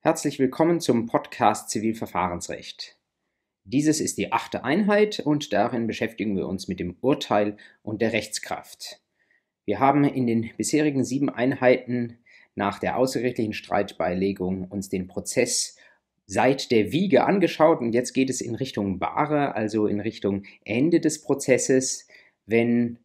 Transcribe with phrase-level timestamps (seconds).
[0.00, 2.96] Herzlich willkommen zum Podcast Zivilverfahrensrecht.
[3.64, 8.12] Dieses ist die achte Einheit und darin beschäftigen wir uns mit dem Urteil und der
[8.12, 9.02] Rechtskraft.
[9.64, 12.18] Wir haben in den bisherigen sieben Einheiten
[12.54, 15.76] nach der außergerichtlichen Streitbeilegung uns den Prozess
[16.26, 21.00] seit der Wiege angeschaut und jetzt geht es in Richtung Bahre, also in Richtung Ende
[21.00, 22.06] des Prozesses,
[22.46, 23.00] wenn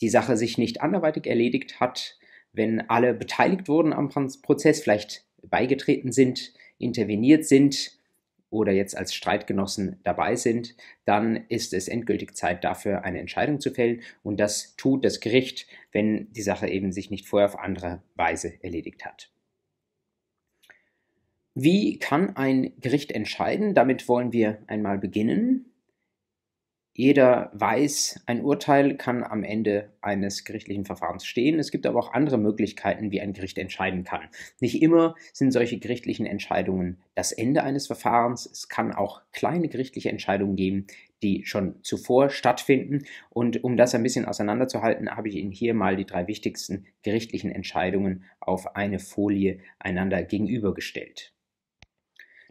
[0.00, 2.16] die Sache sich nicht anderweitig erledigt hat,
[2.52, 7.98] wenn alle beteiligt wurden am Prozess, vielleicht beigetreten sind, interveniert sind
[8.50, 13.70] oder jetzt als Streitgenossen dabei sind, dann ist es endgültig Zeit dafür, eine Entscheidung zu
[13.70, 14.00] fällen.
[14.22, 18.54] Und das tut das Gericht, wenn die Sache eben sich nicht vorher auf andere Weise
[18.62, 19.30] erledigt hat.
[21.54, 23.74] Wie kann ein Gericht entscheiden?
[23.74, 25.66] Damit wollen wir einmal beginnen.
[26.98, 31.60] Jeder weiß, ein Urteil kann am Ende eines gerichtlichen Verfahrens stehen.
[31.60, 34.22] Es gibt aber auch andere Möglichkeiten, wie ein Gericht entscheiden kann.
[34.58, 38.46] Nicht immer sind solche gerichtlichen Entscheidungen das Ende eines Verfahrens.
[38.46, 40.88] Es kann auch kleine gerichtliche Entscheidungen geben,
[41.22, 43.04] die schon zuvor stattfinden.
[43.30, 47.52] Und um das ein bisschen auseinanderzuhalten, habe ich Ihnen hier mal die drei wichtigsten gerichtlichen
[47.52, 51.32] Entscheidungen auf eine Folie einander gegenübergestellt.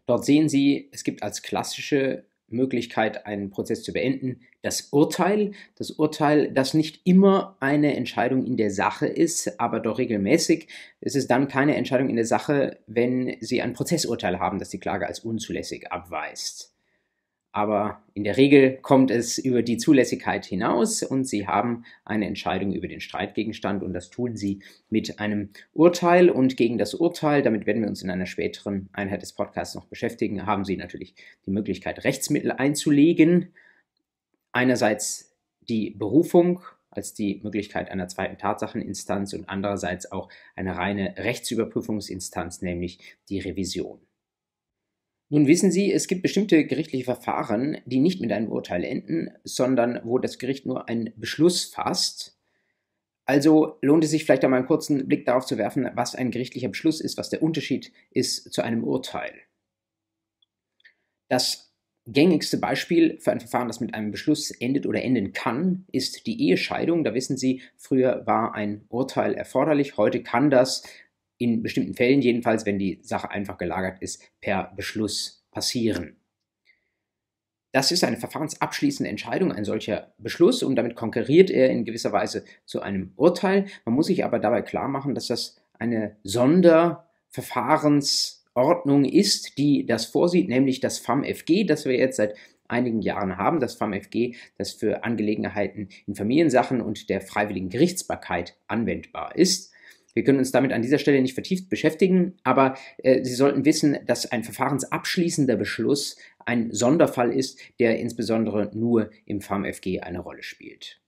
[0.06, 4.42] Dort sehen Sie, es gibt als klassische Möglichkeit, einen Prozess zu beenden.
[4.62, 9.98] Das Urteil, das Urteil, das nicht immer eine Entscheidung in der Sache ist, aber doch
[9.98, 10.68] regelmäßig.
[11.02, 14.80] Es ist dann keine Entscheidung in der Sache, wenn Sie ein Prozessurteil haben, das die
[14.80, 16.77] Klage als unzulässig abweist
[17.52, 22.74] aber in der Regel kommt es über die Zulässigkeit hinaus und Sie haben eine Entscheidung
[22.74, 27.66] über den Streitgegenstand und das tun Sie mit einem Urteil und gegen das Urteil, damit
[27.66, 31.52] werden wir uns in einer späteren Einheit des Podcasts noch beschäftigen, haben Sie natürlich die
[31.52, 33.54] Möglichkeit, Rechtsmittel einzulegen.
[34.52, 35.36] Einerseits
[35.68, 43.18] die Berufung als die Möglichkeit einer zweiten Tatsacheninstanz und andererseits auch eine reine Rechtsüberprüfungsinstanz, nämlich
[43.30, 44.07] die Revision.
[45.30, 50.00] Nun wissen Sie, es gibt bestimmte gerichtliche Verfahren, die nicht mit einem Urteil enden, sondern
[50.06, 52.38] wo das Gericht nur einen Beschluss fasst.
[53.26, 56.70] Also lohnt es sich vielleicht einmal einen kurzen Blick darauf zu werfen, was ein gerichtlicher
[56.70, 59.34] Beschluss ist, was der Unterschied ist zu einem Urteil.
[61.28, 61.74] Das
[62.06, 66.42] gängigste Beispiel für ein Verfahren, das mit einem Beschluss endet oder enden kann, ist die
[66.42, 67.04] Ehescheidung.
[67.04, 70.84] Da wissen Sie, früher war ein Urteil erforderlich, heute kann das
[71.38, 76.18] in bestimmten Fällen jedenfalls, wenn die Sache einfach gelagert ist, per Beschluss passieren.
[77.74, 82.44] Das ist eine verfahrensabschließende Entscheidung, ein solcher Beschluss, und damit konkurriert er in gewisser Weise
[82.66, 83.68] zu einem Urteil.
[83.86, 90.50] Man muss sich aber dabei klar machen, dass das eine Sonderverfahrensordnung ist, die das vorsieht,
[90.50, 92.34] nämlich das FAMFG, das wir jetzt seit
[92.68, 99.36] einigen Jahren haben, das FAMFG, das für Angelegenheiten in Familiensachen und der freiwilligen Gerichtsbarkeit anwendbar
[99.36, 99.72] ist.
[100.18, 104.00] Wir können uns damit an dieser Stelle nicht vertieft beschäftigen, aber äh, Sie sollten wissen,
[104.08, 111.00] dass ein verfahrensabschließender Beschluss ein Sonderfall ist, der insbesondere nur im FAMFG eine Rolle spielt.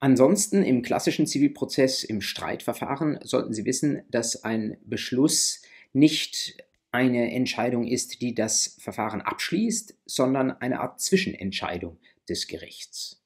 [0.00, 5.60] Ansonsten im klassischen Zivilprozess, im Streitverfahren, sollten Sie wissen, dass ein Beschluss
[5.92, 13.21] nicht eine Entscheidung ist, die das Verfahren abschließt, sondern eine Art Zwischenentscheidung des Gerichts.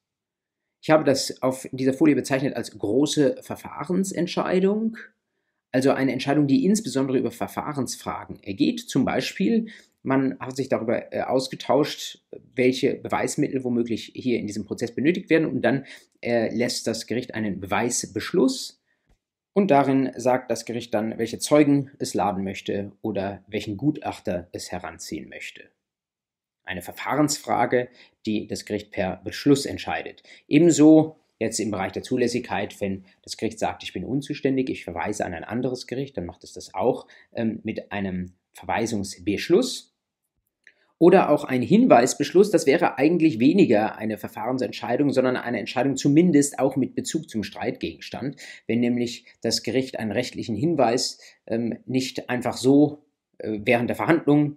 [0.86, 4.96] Ich habe das auf dieser Folie bezeichnet als große Verfahrensentscheidung,
[5.72, 8.88] also eine Entscheidung, die insbesondere über Verfahrensfragen ergeht.
[8.88, 9.66] Zum Beispiel,
[10.04, 12.22] man hat sich darüber äh, ausgetauscht,
[12.54, 15.48] welche Beweismittel womöglich hier in diesem Prozess benötigt werden.
[15.48, 15.86] Und dann
[16.20, 18.80] äh, lässt das Gericht einen Beweisbeschluss.
[19.54, 24.70] Und darin sagt das Gericht dann, welche Zeugen es laden möchte oder welchen Gutachter es
[24.70, 25.64] heranziehen möchte
[26.66, 27.88] eine Verfahrensfrage,
[28.26, 30.22] die das Gericht per Beschluss entscheidet.
[30.48, 35.24] Ebenso jetzt im Bereich der Zulässigkeit, wenn das Gericht sagt, ich bin unzuständig, ich verweise
[35.24, 39.92] an ein anderes Gericht, dann macht es das auch ähm, mit einem Verweisungsbeschluss.
[40.98, 46.74] Oder auch ein Hinweisbeschluss, das wäre eigentlich weniger eine Verfahrensentscheidung, sondern eine Entscheidung zumindest auch
[46.76, 53.04] mit Bezug zum Streitgegenstand, wenn nämlich das Gericht einen rechtlichen Hinweis ähm, nicht einfach so
[53.36, 54.56] äh, während der Verhandlung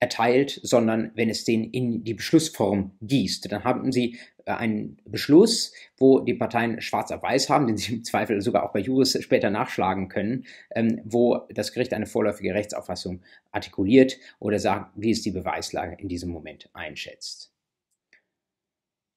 [0.00, 3.50] erteilt, sondern wenn es den in die Beschlussform gießt.
[3.50, 7.94] Dann haben Sie äh, einen Beschluss, wo die Parteien schwarz auf weiß haben, den Sie
[7.94, 12.54] im Zweifel sogar auch bei Juris später nachschlagen können, ähm, wo das Gericht eine vorläufige
[12.54, 17.52] Rechtsauffassung artikuliert oder sagt, wie es die Beweislage in diesem Moment einschätzt.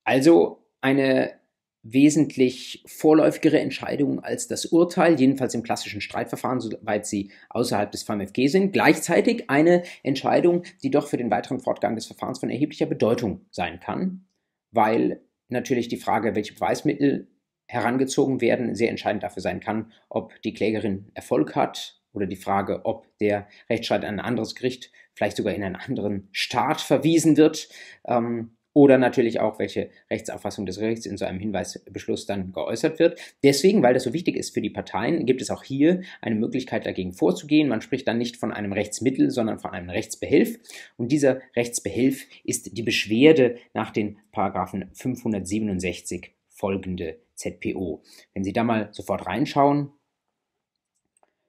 [0.03, 1.40] Also eine
[1.83, 8.47] wesentlich vorläufigere Entscheidungen als das Urteil, jedenfalls im klassischen Streitverfahren, soweit sie außerhalb des VMFG
[8.47, 8.71] sind.
[8.71, 13.79] Gleichzeitig eine Entscheidung, die doch für den weiteren Fortgang des Verfahrens von erheblicher Bedeutung sein
[13.79, 14.25] kann,
[14.71, 17.27] weil natürlich die Frage, welche Beweismittel
[17.67, 22.81] herangezogen werden, sehr entscheidend dafür sein kann, ob die Klägerin Erfolg hat oder die Frage,
[22.83, 27.69] ob der Rechtsstreit an ein anderes Gericht, vielleicht sogar in einen anderen Staat verwiesen wird.
[28.05, 33.19] Ähm, oder natürlich auch, welche Rechtsauffassung des Gerichts in so einem Hinweisbeschluss dann geäußert wird.
[33.43, 36.85] Deswegen, weil das so wichtig ist für die Parteien, gibt es auch hier eine Möglichkeit
[36.85, 37.67] dagegen vorzugehen.
[37.67, 40.57] Man spricht dann nicht von einem Rechtsmittel, sondern von einem Rechtsbehelf.
[40.97, 48.03] Und dieser Rechtsbehelf ist die Beschwerde nach den Paragraphen 567 folgende ZPO.
[48.33, 49.91] Wenn Sie da mal sofort reinschauen,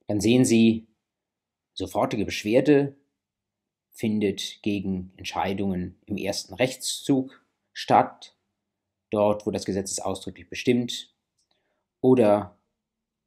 [0.06, 0.88] dann sehen Sie
[1.74, 2.96] sofortige Beschwerde
[3.92, 8.34] findet gegen Entscheidungen im ersten Rechtszug statt,
[9.10, 11.14] dort wo das Gesetz es ausdrücklich bestimmt,
[12.00, 12.58] oder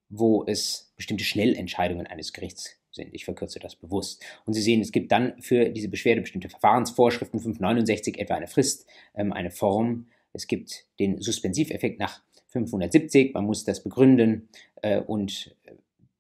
[0.09, 3.13] wo es bestimmte Schnellentscheidungen eines Gerichts sind.
[3.13, 4.23] Ich verkürze das bewusst.
[4.45, 8.88] Und Sie sehen, es gibt dann für diese Beschwerde bestimmte Verfahrensvorschriften, 569 etwa eine Frist,
[9.15, 10.07] ähm, eine Form.
[10.33, 14.50] Es gibt den Suspensiveffekt nach 570, man muss das begründen
[14.81, 15.56] äh, und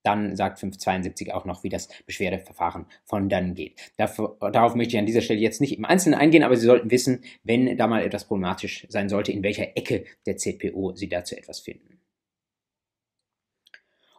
[0.05, 3.91] dann sagt 572 auch noch, wie das Beschwerdeverfahren von dann geht.
[3.97, 6.91] Dafür, darauf möchte ich an dieser Stelle jetzt nicht im Einzelnen eingehen, aber Sie sollten
[6.91, 11.35] wissen, wenn da mal etwas problematisch sein sollte, in welcher Ecke der ZPO Sie dazu
[11.35, 11.99] etwas finden.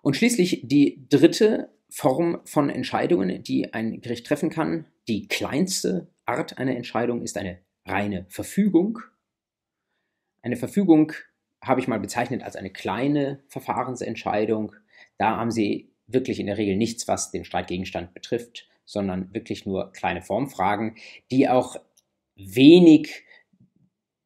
[0.02, 6.58] Und schließlich die dritte Form von Entscheidungen, die ein Gericht treffen kann, die kleinste Art
[6.58, 8.98] einer Entscheidung ist eine reine Verfügung.
[10.42, 11.12] Eine Verfügung
[11.62, 14.74] habe ich mal bezeichnet als eine kleine Verfahrensentscheidung,
[15.18, 19.92] da haben sie wirklich in der Regel nichts, was den Streitgegenstand betrifft, sondern wirklich nur
[19.92, 20.96] kleine Formfragen,
[21.30, 21.76] die auch
[22.36, 23.24] wenig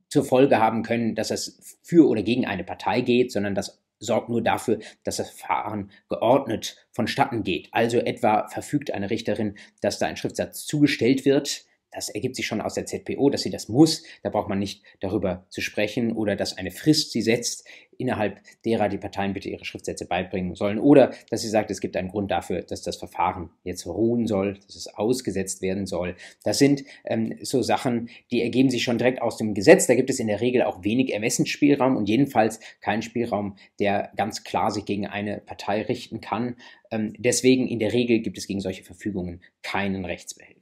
[0.09, 4.29] zur Folge haben können, dass es für oder gegen eine Partei geht, sondern das sorgt
[4.29, 7.69] nur dafür, dass das Verfahren geordnet vonstatten geht.
[7.71, 12.61] Also etwa verfügt eine Richterin, dass da ein Schriftsatz zugestellt wird, das ergibt sich schon
[12.61, 14.05] aus der ZPO, dass sie das muss.
[14.23, 17.67] Da braucht man nicht darüber zu sprechen oder dass eine Frist sie setzt,
[18.01, 20.79] innerhalb derer die Parteien bitte ihre Schriftsätze beibringen sollen.
[20.79, 24.55] Oder dass sie sagt, es gibt einen Grund dafür, dass das Verfahren jetzt ruhen soll,
[24.67, 26.17] dass es ausgesetzt werden soll.
[26.43, 29.87] Das sind ähm, so Sachen, die ergeben sich schon direkt aus dem Gesetz.
[29.87, 34.45] Da gibt es in der Regel auch wenig Ermessensspielraum und jedenfalls keinen Spielraum, der ganz
[34.45, 36.57] klar sich gegen eine Partei richten kann.
[36.91, 40.60] Ähm, deswegen in der Regel gibt es gegen solche Verfügungen keinen Rechtsbehelf.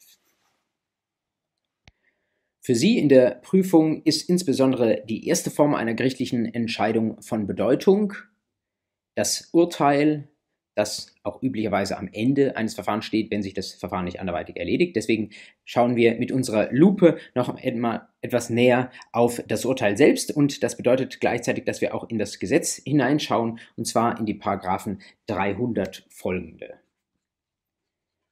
[2.69, 8.12] Für Sie in der Prüfung ist insbesondere die erste Form einer gerichtlichen Entscheidung von Bedeutung.
[9.15, 10.29] Das Urteil,
[10.75, 14.97] das auch üblicherweise am Ende eines Verfahrens steht, wenn sich das Verfahren nicht anderweitig erledigt.
[14.97, 15.31] Deswegen
[15.65, 20.76] schauen wir mit unserer Lupe noch einmal etwas näher auf das Urteil selbst und das
[20.76, 26.05] bedeutet gleichzeitig, dass wir auch in das Gesetz hineinschauen und zwar in die Paragraphen 300
[26.11, 26.75] folgende.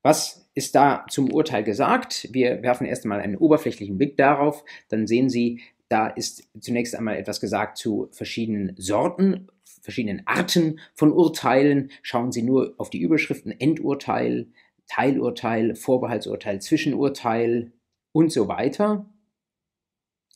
[0.06, 2.28] Was ist da zum Urteil gesagt?
[2.30, 4.64] Wir werfen erst einmal einen oberflächlichen Blick darauf.
[4.88, 9.48] Dann sehen Sie, da ist zunächst einmal etwas gesagt zu verschiedenen Sorten,
[9.82, 11.90] verschiedenen Arten von Urteilen.
[12.02, 14.46] Schauen Sie nur auf die Überschriften Endurteil,
[14.86, 17.72] Teilurteil, Vorbehaltsurteil, Zwischenurteil
[18.12, 19.06] und so weiter.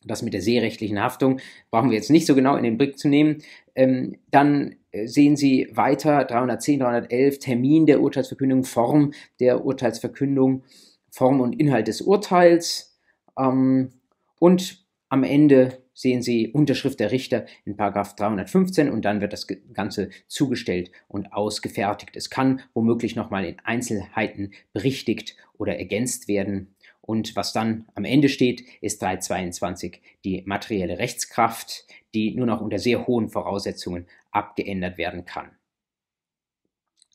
[0.05, 3.09] Das mit der seerechtlichen Haftung brauchen wir jetzt nicht so genau in den Blick zu
[3.09, 3.43] nehmen.
[3.75, 10.65] Ähm, dann äh, sehen Sie weiter 310, 311 Termin der Urteilsverkündung, Form der Urteilsverkündung,
[11.11, 12.99] Form und Inhalt des Urteils
[13.39, 13.91] ähm,
[14.39, 19.47] und am Ende sehen Sie Unterschrift der Richter in Paragraph 315 und dann wird das
[19.75, 22.17] Ganze zugestellt und ausgefertigt.
[22.17, 26.75] Es kann womöglich nochmal in Einzelheiten berichtigt oder ergänzt werden.
[27.11, 32.79] Und was dann am Ende steht, ist 322 die materielle Rechtskraft, die nur noch unter
[32.79, 35.51] sehr hohen Voraussetzungen abgeändert werden kann.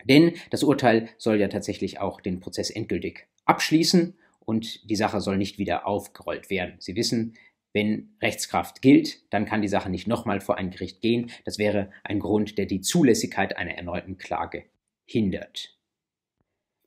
[0.03, 5.37] Denn das Urteil soll ja tatsächlich auch den Prozess endgültig abschließen und die Sache soll
[5.37, 6.75] nicht wieder aufgerollt werden.
[6.79, 7.37] Sie wissen,
[7.71, 11.31] wenn Rechtskraft gilt, dann kann die Sache nicht nochmal vor ein Gericht gehen.
[11.45, 14.65] Das wäre ein Grund, der die Zulässigkeit einer erneuten Klage
[15.05, 15.74] hindert.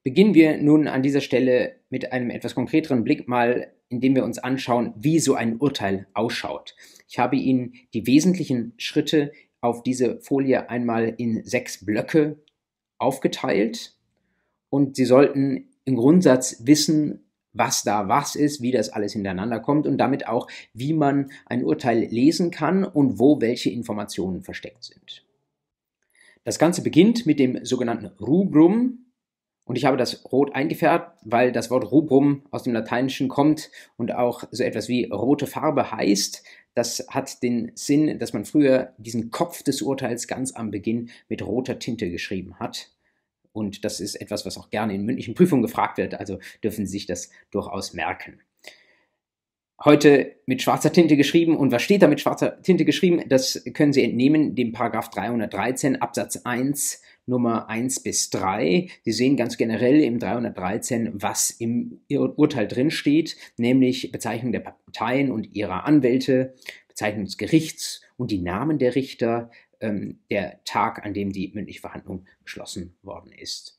[0.09, 4.38] Beginnen wir nun an dieser Stelle mit einem etwas konkreteren Blick mal, indem wir uns
[4.38, 6.75] anschauen, wie so ein Urteil ausschaut.
[7.11, 12.38] Ich habe Ihnen die wesentlichen Schritte auf diese Folie einmal in sechs Blöcke
[12.97, 13.99] aufgeteilt
[14.71, 19.87] und Sie sollten im Grundsatz wissen, was da was ist, wie das alles hintereinander kommt
[19.87, 25.27] und damit auch, wie man ein Urteil lesen kann und wo welche Informationen versteckt sind.
[26.45, 29.05] Das Ganze beginnt mit dem sogenannten Rubrum,
[29.69, 34.15] und ich habe das rot eingefärbt, weil das Wort Rubrum aus dem Lateinischen kommt und
[34.15, 36.43] auch so etwas wie rote Farbe heißt.
[36.73, 41.47] Das hat den Sinn, dass man früher diesen Kopf des Urteils ganz am Beginn mit
[41.47, 42.89] roter Tinte geschrieben hat.
[43.53, 46.93] Und das ist etwas, was auch gerne in mündlichen Prüfungen gefragt wird, also dürfen Sie
[46.93, 48.41] sich das durchaus merken.
[49.85, 51.59] Heute mit schwarzer Tinte geschrieben.
[51.59, 53.23] Und was steht da mit schwarzer Tinte geschrieben?
[53.29, 58.88] Das können Sie entnehmen dem Paragraph 313 Absatz 1 Nummer 1 bis 3.
[59.04, 65.30] Sie sehen ganz generell im 313, was im Urteil drin steht, nämlich Bezeichnung der Parteien
[65.30, 66.54] und ihrer Anwälte,
[66.88, 71.80] Bezeichnung des Gerichts und die Namen der Richter, ähm, der Tag, an dem die mündliche
[71.80, 73.78] Verhandlung beschlossen worden ist.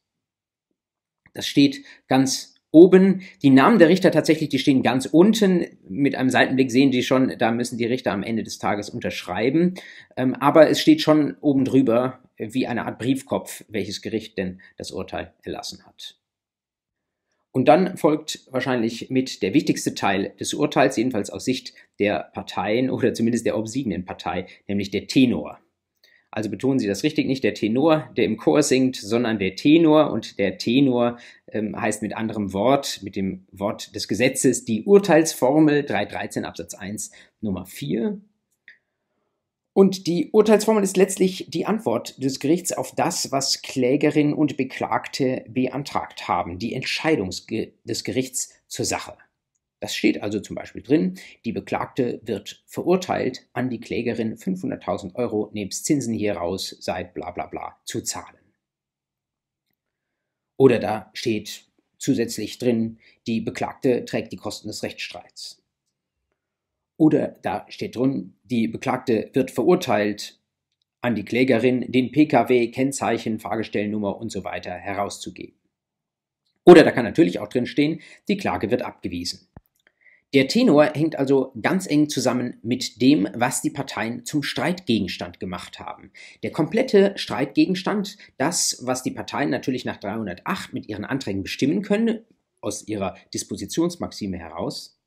[1.33, 3.21] Das steht ganz oben.
[3.41, 5.65] Die Namen der Richter tatsächlich, die stehen ganz unten.
[5.87, 9.75] Mit einem Seitenblick sehen Sie schon, da müssen die Richter am Ende des Tages unterschreiben.
[10.15, 14.91] Ähm, aber es steht schon oben drüber wie eine Art Briefkopf, welches Gericht denn das
[14.91, 16.15] Urteil erlassen hat.
[17.51, 22.89] Und dann folgt wahrscheinlich mit der wichtigste Teil des Urteils, jedenfalls aus Sicht der Parteien
[22.89, 25.59] oder zumindest der obsiegenden Partei, nämlich der Tenor.
[26.31, 30.11] Also betonen Sie das richtig, nicht der Tenor, der im Chor singt, sondern der Tenor.
[30.11, 31.17] Und der Tenor
[31.47, 37.11] ähm, heißt mit anderem Wort, mit dem Wort des Gesetzes, die Urteilsformel 313 Absatz 1
[37.41, 38.21] Nummer 4.
[39.79, 45.45] Und die Urteilsformel ist letztlich die Antwort des Gerichts auf das, was Klägerin und Beklagte
[45.47, 49.17] beantragt haben, die Entscheidung des Gerichts zur Sache.
[49.79, 55.49] Das steht also zum Beispiel drin, die Beklagte wird verurteilt, an die Klägerin 500.000 Euro
[55.53, 58.35] nebst Zinsen hieraus seit bla bla bla zu zahlen.
[60.57, 65.63] Oder da steht zusätzlich drin, die Beklagte trägt die Kosten des Rechtsstreits.
[66.99, 70.37] Oder da steht drin, die Beklagte wird verurteilt,
[70.99, 75.55] an die Klägerin den Pkw, Kennzeichen, Fahrgestellnummer und so weiter herauszugeben.
[76.65, 79.47] Oder da kann natürlich auch drin stehen, die Klage wird abgewiesen.
[80.33, 85.79] Der Tenor hängt also ganz eng zusammen mit dem, was die Parteien zum Streitgegenstand gemacht
[85.79, 86.11] haben.
[86.43, 92.25] Der komplette Streitgegenstand, das, was die Parteien natürlich nach 308 mit ihren Anträgen bestimmen können,
[92.59, 94.98] aus ihrer Dispositionsmaxime heraus,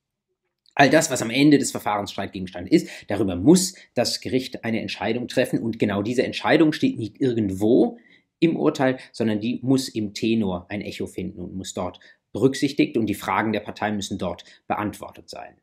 [0.75, 5.29] all das, was am Ende des Verfahrens Streitgegenstand ist, darüber muss das Gericht eine Entscheidung
[5.29, 7.99] treffen und genau diese Entscheidung steht nicht irgendwo
[8.41, 12.01] im Urteil, sondern die muss im Tenor ein Echo finden und muss dort
[12.33, 15.57] berücksichtigt und die Fragen der Partei müssen dort beantwortet sein.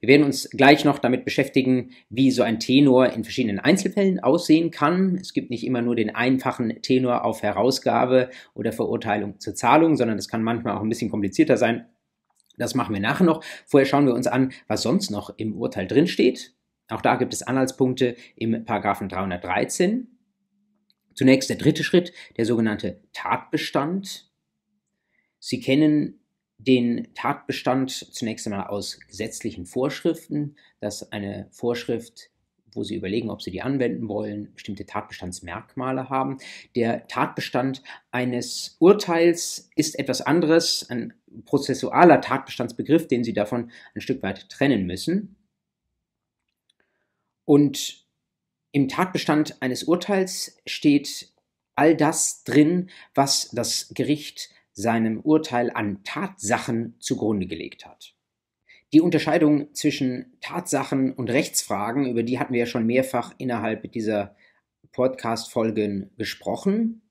[0.00, 4.70] Wir werden uns gleich noch damit beschäftigen, wie so ein Tenor in verschiedenen Einzelfällen aussehen
[4.70, 5.16] kann.
[5.16, 10.18] Es gibt nicht immer nur den einfachen Tenor auf Herausgabe oder Verurteilung zur Zahlung, sondern
[10.18, 11.86] es kann manchmal auch ein bisschen komplizierter sein.
[12.56, 13.44] Das machen wir nachher noch.
[13.66, 16.54] Vorher schauen wir uns an, was sonst noch im Urteil drinsteht.
[16.88, 20.08] Auch da gibt es Anhaltspunkte im Paragraphen 313.
[21.14, 24.30] Zunächst der dritte Schritt, der sogenannte Tatbestand.
[25.38, 26.20] Sie kennen
[26.58, 32.30] den Tatbestand zunächst einmal aus gesetzlichen Vorschriften, dass eine Vorschrift,
[32.72, 36.38] wo Sie überlegen, ob Sie die anwenden wollen, bestimmte Tatbestandsmerkmale haben.
[36.74, 44.22] Der Tatbestand eines Urteils ist etwas anderes, ein prozessualer Tatbestandsbegriff, den Sie davon ein Stück
[44.22, 45.36] weit trennen müssen.
[47.44, 48.04] Und
[48.72, 51.32] im Tatbestand eines Urteils steht
[51.76, 58.14] all das drin, was das Gericht seinem Urteil an Tatsachen zugrunde gelegt hat.
[58.92, 64.36] Die Unterscheidung zwischen Tatsachen und Rechtsfragen, über die hatten wir ja schon mehrfach innerhalb dieser
[64.92, 67.02] Podcast-Folgen gesprochen.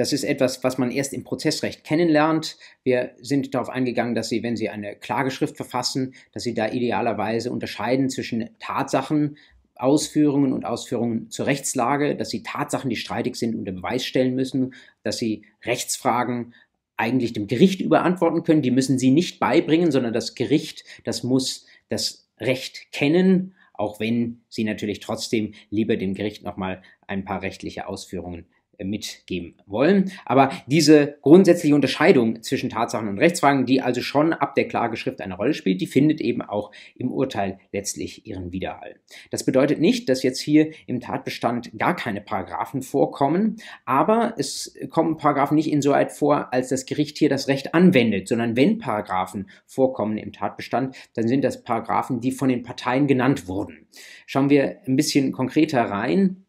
[0.00, 2.56] Das ist etwas, was man erst im Prozessrecht kennenlernt.
[2.84, 7.52] Wir sind darauf eingegangen, dass Sie, wenn Sie eine Klageschrift verfassen, dass Sie da idealerweise
[7.52, 9.36] unterscheiden zwischen Tatsachen,
[9.74, 14.72] Ausführungen und Ausführungen zur Rechtslage, dass sie Tatsachen, die streitig sind, unter Beweis stellen müssen,
[15.02, 16.54] dass sie Rechtsfragen
[16.96, 18.62] eigentlich dem Gericht überantworten können.
[18.62, 24.40] Die müssen sie nicht beibringen, sondern das Gericht, das muss das Recht kennen, auch wenn
[24.48, 28.46] sie natürlich trotzdem lieber dem Gericht nochmal ein paar rechtliche Ausführungen
[28.84, 30.12] mitgeben wollen.
[30.24, 35.36] Aber diese grundsätzliche Unterscheidung zwischen Tatsachen und Rechtsfragen, die also schon ab der Klageschrift eine
[35.36, 38.96] Rolle spielt, die findet eben auch im Urteil letztlich ihren Widerhall.
[39.30, 45.16] Das bedeutet nicht, dass jetzt hier im Tatbestand gar keine Paragraphen vorkommen, aber es kommen
[45.16, 50.16] Paragraphen nicht insoweit vor, als das Gericht hier das Recht anwendet, sondern wenn Paragraphen vorkommen
[50.16, 53.86] im Tatbestand, dann sind das Paragraphen, die von den Parteien genannt wurden.
[54.26, 56.44] Schauen wir ein bisschen konkreter rein.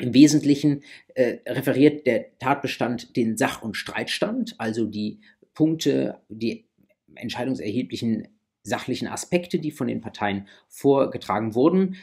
[0.00, 0.82] Im Wesentlichen
[1.14, 5.20] äh, referiert der Tatbestand den Sach- und Streitstand, also die
[5.54, 6.68] Punkte, die
[7.16, 8.28] entscheidungserheblichen
[8.62, 11.96] sachlichen Aspekte, die von den Parteien vorgetragen wurden.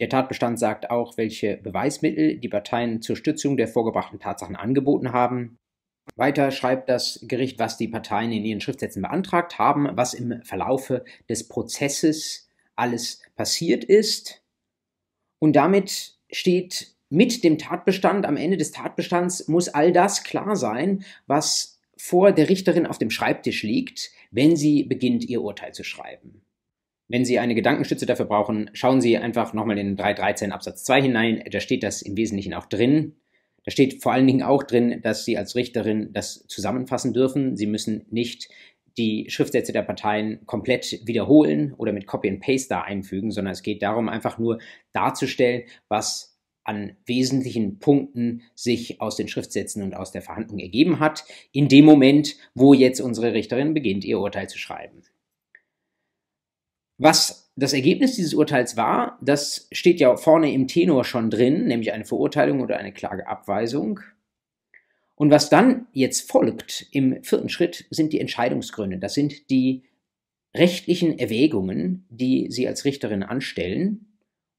[0.00, 5.58] Der Tatbestand sagt auch, welche Beweismittel die Parteien zur Stützung der vorgebrachten Tatsachen angeboten haben.
[6.16, 11.04] Weiter schreibt das Gericht, was die Parteien in ihren Schriftsätzen beantragt haben, was im Verlaufe
[11.28, 14.42] des Prozesses alles passiert ist.
[15.40, 21.04] Und damit steht mit dem Tatbestand, am Ende des Tatbestands muss all das klar sein,
[21.26, 26.42] was vor der Richterin auf dem Schreibtisch liegt, wenn sie beginnt, ihr Urteil zu schreiben.
[27.08, 31.42] Wenn Sie eine Gedankenstütze dafür brauchen, schauen Sie einfach nochmal in 3.13 Absatz 2 hinein.
[31.50, 33.16] Da steht das im Wesentlichen auch drin.
[33.64, 37.56] Da steht vor allen Dingen auch drin, dass Sie als Richterin das zusammenfassen dürfen.
[37.56, 38.50] Sie müssen nicht
[38.98, 43.62] die Schriftsätze der Parteien komplett wiederholen oder mit Copy and Paste da einfügen, sondern es
[43.62, 44.58] geht darum, einfach nur
[44.92, 46.37] darzustellen, was
[46.68, 51.86] an wesentlichen Punkten sich aus den Schriftsätzen und aus der Verhandlung ergeben hat, in dem
[51.86, 55.02] Moment, wo jetzt unsere Richterin beginnt, ihr Urteil zu schreiben.
[56.98, 61.92] Was das Ergebnis dieses Urteils war, das steht ja vorne im Tenor schon drin, nämlich
[61.92, 64.00] eine Verurteilung oder eine Klageabweisung.
[65.14, 68.98] Und was dann jetzt folgt im vierten Schritt sind die Entscheidungsgründe.
[68.98, 69.84] Das sind die
[70.54, 74.18] rechtlichen Erwägungen, die Sie als Richterin anstellen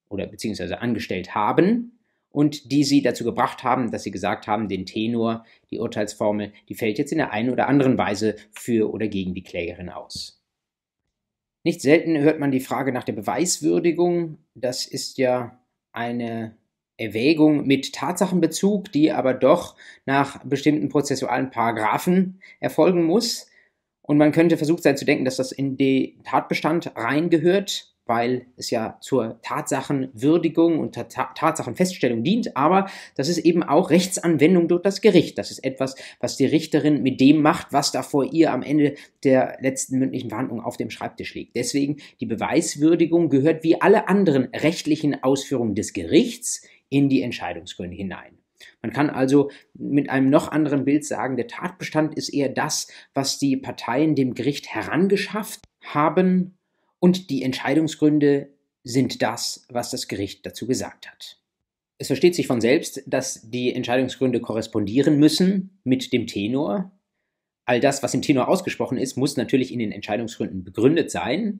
[0.09, 1.98] oder beziehungsweise angestellt haben
[2.31, 6.75] und die Sie dazu gebracht haben, dass Sie gesagt haben, den Tenor, die Urteilsformel, die
[6.75, 10.41] fällt jetzt in der einen oder anderen Weise für oder gegen die Klägerin aus.
[11.63, 14.37] Nicht selten hört man die Frage nach der Beweiswürdigung.
[14.55, 15.59] Das ist ja
[15.91, 16.55] eine
[16.97, 23.47] Erwägung mit Tatsachenbezug, die aber doch nach bestimmten prozessualen Paragraphen erfolgen muss.
[24.01, 28.71] Und man könnte versucht sein zu denken, dass das in den Tatbestand reingehört, weil es
[28.71, 35.37] ja zur Tatsachenwürdigung und Tatsachenfeststellung dient, aber das ist eben auch Rechtsanwendung durch das Gericht.
[35.37, 38.95] Das ist etwas, was die Richterin mit dem macht, was da vor ihr am Ende
[39.23, 41.55] der letzten mündlichen Verhandlung auf dem Schreibtisch liegt.
[41.55, 48.39] Deswegen die Beweiswürdigung gehört wie alle anderen rechtlichen Ausführungen des Gerichts in die Entscheidungsgründe hinein.
[48.81, 53.37] Man kann also mit einem noch anderen Bild sagen, der Tatbestand ist eher das, was
[53.37, 56.58] die Parteien dem Gericht herangeschafft haben
[56.99, 58.49] und die Entscheidungsgründe
[58.83, 61.37] sind das, was das Gericht dazu gesagt hat.
[61.97, 66.91] Es versteht sich von selbst, dass die Entscheidungsgründe korrespondieren müssen mit dem Tenor.
[67.65, 71.59] All das, was im Tenor ausgesprochen ist, muss natürlich in den Entscheidungsgründen begründet sein.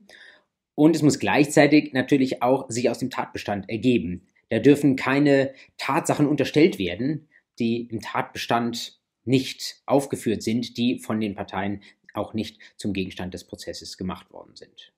[0.74, 4.26] Und es muss gleichzeitig natürlich auch sich aus dem Tatbestand ergeben.
[4.48, 7.28] Da dürfen keine Tatsachen unterstellt werden,
[7.58, 11.82] die im Tatbestand nicht aufgeführt sind, die von den Parteien
[12.14, 14.92] auch nicht zum Gegenstand des Prozesses gemacht worden sind.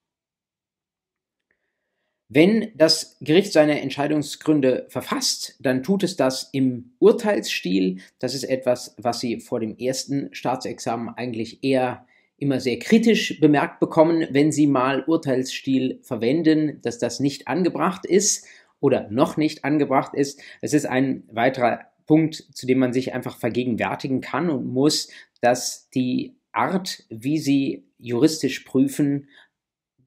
[2.29, 7.99] Wenn das Gericht seine Entscheidungsgründe verfasst, dann tut es das im Urteilsstil.
[8.19, 12.07] Das ist etwas, was Sie vor dem ersten Staatsexamen eigentlich eher
[12.37, 18.47] immer sehr kritisch bemerkt bekommen, wenn Sie mal Urteilsstil verwenden, dass das nicht angebracht ist
[18.79, 20.41] oder noch nicht angebracht ist.
[20.61, 25.09] Es ist ein weiterer Punkt, zu dem man sich einfach vergegenwärtigen kann und muss,
[25.41, 29.29] dass die Art, wie sie juristisch prüfen,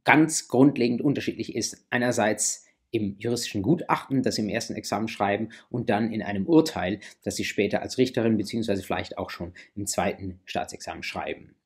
[0.07, 1.85] ganz grundlegend unterschiedlich ist.
[1.91, 7.01] Einerseits im juristischen Gutachten, das Sie im ersten Examen schreiben, und dann in einem Urteil,
[7.25, 11.57] das Sie später als Richterin beziehungsweise vielleicht auch schon im zweiten Staatsexamen schreiben.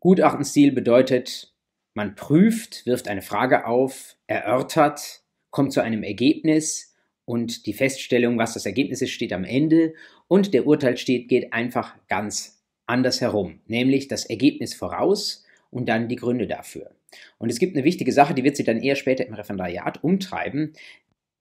[0.00, 1.54] Gutachtenstil bedeutet,
[1.94, 6.94] man prüft, wirft eine Frage auf, erörtert, kommt zu einem Ergebnis
[7.24, 9.94] und die Feststellung, was das Ergebnis ist, steht am Ende
[10.26, 16.08] und der Urteil steht, geht einfach ganz anders herum, nämlich das Ergebnis voraus und dann
[16.08, 16.90] die Gründe dafür.
[17.38, 20.72] Und es gibt eine wichtige Sache, die wird Sie dann eher später im Referendariat umtreiben,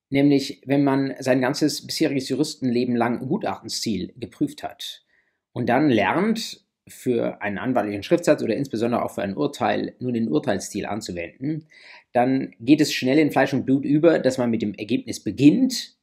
[0.09, 5.03] nämlich wenn man sein ganzes bisheriges Juristenleben lang Gutachtenstil geprüft hat
[5.51, 10.29] und dann lernt, für einen anwaltlichen Schriftsatz oder insbesondere auch für ein Urteil nur den
[10.29, 11.67] Urteilsstil anzuwenden,
[12.13, 15.95] dann geht es schnell in Fleisch und Blut über, dass man mit dem Ergebnis beginnt.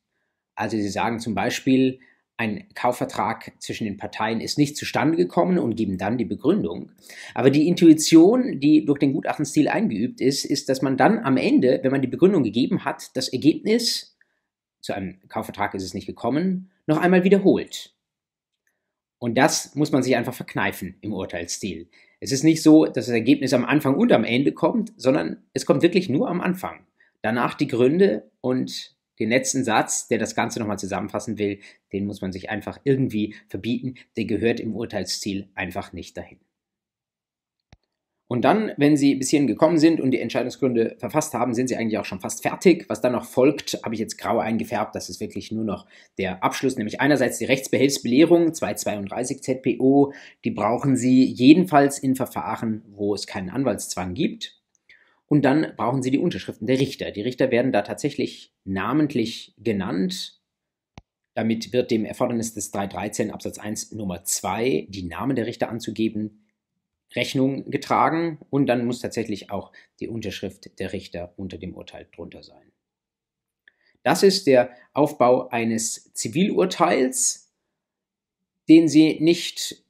[0.55, 2.01] Also Sie sagen zum Beispiel,
[2.37, 6.90] ein Kaufvertrag zwischen den Parteien ist nicht zustande gekommen und geben dann die Begründung.
[7.33, 11.81] Aber die Intuition, die durch den Gutachtenstil eingeübt ist, ist, dass man dann am Ende,
[11.83, 14.16] wenn man die Begründung gegeben hat, das Ergebnis,
[14.81, 17.94] zu einem Kaufvertrag ist es nicht gekommen, noch einmal wiederholt.
[19.18, 21.88] Und das muss man sich einfach verkneifen im Urteilsstil.
[22.20, 25.64] Es ist nicht so, dass das Ergebnis am Anfang und am Ende kommt, sondern es
[25.64, 26.87] kommt wirklich nur am Anfang.
[27.23, 31.61] Danach die Gründe und den letzten Satz, der das Ganze nochmal zusammenfassen will,
[31.92, 33.94] den muss man sich einfach irgendwie verbieten.
[34.16, 36.38] Der gehört im Urteilsstil einfach nicht dahin.
[38.27, 41.77] Und dann, wenn Sie bis hierhin gekommen sind und die Entscheidungsgründe verfasst haben, sind Sie
[41.77, 42.87] eigentlich auch schon fast fertig.
[42.88, 44.94] Was dann noch folgt, habe ich jetzt grau eingefärbt.
[44.94, 50.14] Das ist wirklich nur noch der Abschluss, nämlich einerseits die Rechtsbehelfsbelehrung 232 ZPO.
[50.42, 54.63] Die brauchen Sie jedenfalls in Verfahren, wo es keinen Anwaltszwang gibt.
[55.27, 57.11] Und dann brauchen Sie die Unterschriften der Richter.
[57.11, 60.41] Die Richter werden da tatsächlich namentlich genannt.
[61.35, 66.45] Damit wird dem Erfordernis des 313 Absatz 1 Nummer 2 die Namen der Richter anzugeben
[67.15, 72.43] Rechnung getragen und dann muss tatsächlich auch die Unterschrift der Richter unter dem Urteil drunter
[72.43, 72.73] sein.
[74.03, 77.53] Das ist der Aufbau eines Zivilurteils,
[78.69, 79.84] den Sie nicht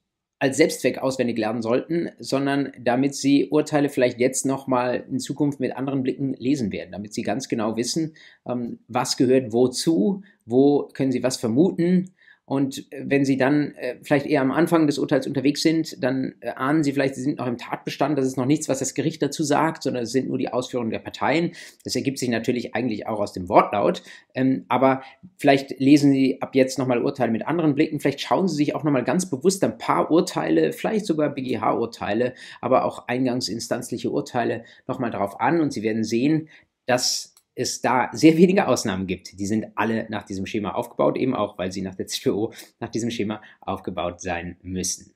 [0.44, 5.74] als Selbstzweck auswendig lernen sollten, sondern damit sie Urteile vielleicht jetzt nochmal in Zukunft mit
[5.74, 8.12] anderen Blicken lesen werden, damit sie ganz genau wissen,
[8.46, 12.11] ähm, was gehört wozu, wo können sie was vermuten
[12.46, 16.35] und äh, wenn Sie dann äh, vielleicht eher am Anfang des Urteils unterwegs sind, dann
[16.40, 18.18] äh, ahnen Sie vielleicht, Sie sind noch im Tatbestand.
[18.18, 20.90] Das ist noch nichts, was das Gericht dazu sagt, sondern es sind nur die Ausführungen
[20.90, 21.52] der Parteien.
[21.85, 24.02] Das ergibt sich natürlich eigentlich auch aus dem Wortlaut.
[24.35, 25.02] Ähm, aber
[25.38, 28.00] vielleicht lesen Sie ab jetzt nochmal Urteile mit anderen Blicken.
[28.00, 32.85] Vielleicht schauen Sie sich auch nochmal ganz bewusst ein paar Urteile, vielleicht sogar BGH-Urteile, aber
[32.85, 35.62] auch eingangsinstanzliche Urteile nochmal darauf an.
[35.62, 36.48] Und Sie werden sehen,
[36.87, 39.38] dass es da sehr wenige Ausnahmen gibt.
[39.38, 42.88] Die sind alle nach diesem Schema aufgebaut, eben auch, weil sie nach der ZPO nach
[42.88, 45.14] diesem Schema aufgebaut sein müssen.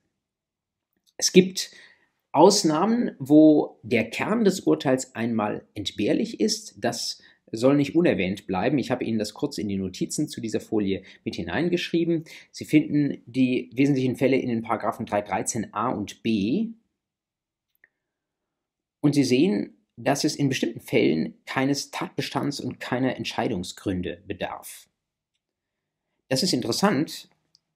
[1.16, 1.72] Es gibt
[2.30, 6.76] Ausnahmen, wo der Kern des Urteils einmal entbehrlich ist.
[6.78, 7.20] Das
[7.50, 8.78] soll nicht unerwähnt bleiben.
[8.78, 12.24] Ich habe Ihnen das kurz in die Notizen zu dieser Folie mit hineingeschrieben.
[12.52, 16.68] Sie finden die wesentlichen Fälle in den Paragraphen 313a und b.
[19.00, 24.88] Und Sie sehen, dass es in bestimmten Fällen keines Tatbestands und keiner Entscheidungsgründe bedarf.
[26.28, 27.28] Das ist interessant,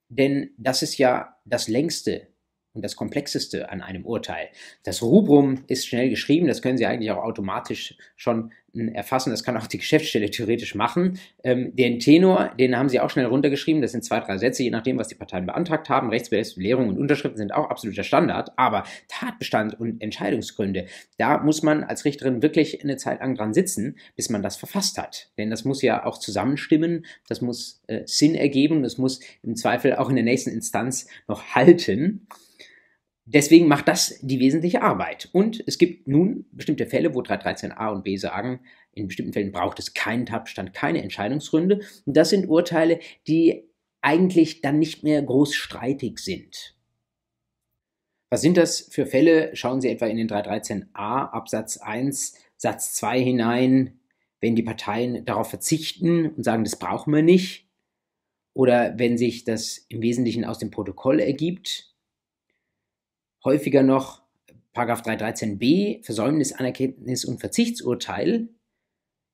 [0.09, 2.29] denn das ist ja das längste
[2.75, 4.49] und das Komplexeste an einem Urteil.
[4.83, 9.45] Das Rubrum ist schnell geschrieben, das können Sie eigentlich auch automatisch schon hm, erfassen, das
[9.45, 11.19] kann auch die Geschäftsstelle theoretisch machen.
[11.45, 14.71] Ähm, den Tenor, den haben Sie auch schnell runtergeschrieben, das sind zwei, drei Sätze, je
[14.71, 16.09] nachdem, was die Parteien beantragt haben.
[16.09, 20.87] Rechtsbelehrung und Unterschriften sind auch absoluter Standard, aber Tatbestand und Entscheidungsgründe,
[21.19, 24.99] da muss man als Richterin wirklich eine Zeit lang dran sitzen, bis man das verfasst
[24.99, 25.31] hat.
[25.37, 29.97] Denn das muss ja auch zusammenstimmen, das muss äh, Sinn ergeben, das muss im Zweifel
[29.97, 32.27] auch in der nächsten Instanz noch halten.
[33.25, 35.29] Deswegen macht das die wesentliche Arbeit.
[35.33, 38.61] Und es gibt nun bestimmte Fälle, wo 313a und b sagen,
[38.93, 41.81] in bestimmten Fällen braucht es keinen Tatbestand, keine Entscheidungsgründe.
[42.05, 43.65] Und das sind Urteile, die
[44.01, 46.77] eigentlich dann nicht mehr groß streitig sind.
[48.31, 49.55] Was sind das für Fälle?
[49.55, 54.01] Schauen Sie etwa in den 313a Absatz 1 Satz 2 hinein,
[54.41, 57.69] wenn die Parteien darauf verzichten und sagen, das brauchen wir nicht,
[58.55, 61.92] oder wenn sich das im Wesentlichen aus dem Protokoll ergibt,
[63.45, 64.23] häufiger noch
[64.75, 68.49] 313b, Versäumnis, Anerkenntnis und Verzichtsurteil.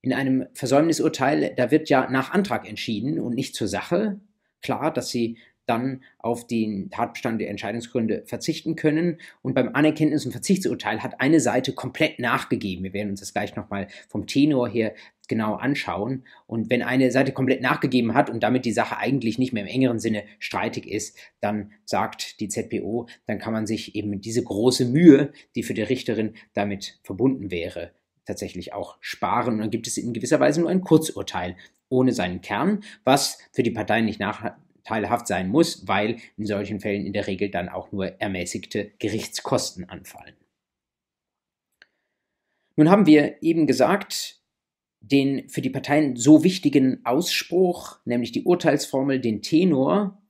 [0.01, 4.21] In einem Versäumnisurteil, da wird ja nach Antrag entschieden und nicht zur Sache.
[4.63, 9.21] Klar, dass Sie dann auf den Tatbestand der Entscheidungsgründe verzichten können.
[9.43, 12.85] Und beim Anerkenntnis- und Verzichtsurteil hat eine Seite komplett nachgegeben.
[12.85, 14.95] Wir werden uns das gleich nochmal vom Tenor her
[15.29, 16.25] genau anschauen.
[16.47, 19.69] Und wenn eine Seite komplett nachgegeben hat und damit die Sache eigentlich nicht mehr im
[19.69, 24.87] engeren Sinne streitig ist, dann sagt die ZPO, dann kann man sich eben diese große
[24.87, 27.93] Mühe, die für die Richterin damit verbunden wäre,
[28.25, 29.55] tatsächlich auch sparen.
[29.55, 31.57] Und dann gibt es in gewisser Weise nur ein Kurzurteil
[31.91, 34.55] ohne seinen Kern, was für die Parteien nicht nach
[34.89, 39.89] teilhaft sein muss, weil in solchen Fällen in der Regel dann auch nur ermäßigte Gerichtskosten
[39.89, 40.35] anfallen.
[42.77, 44.41] Nun haben wir eben gesagt,
[45.01, 50.21] den für die Parteien so wichtigen Ausspruch, nämlich die Urteilsformel, den Tenor,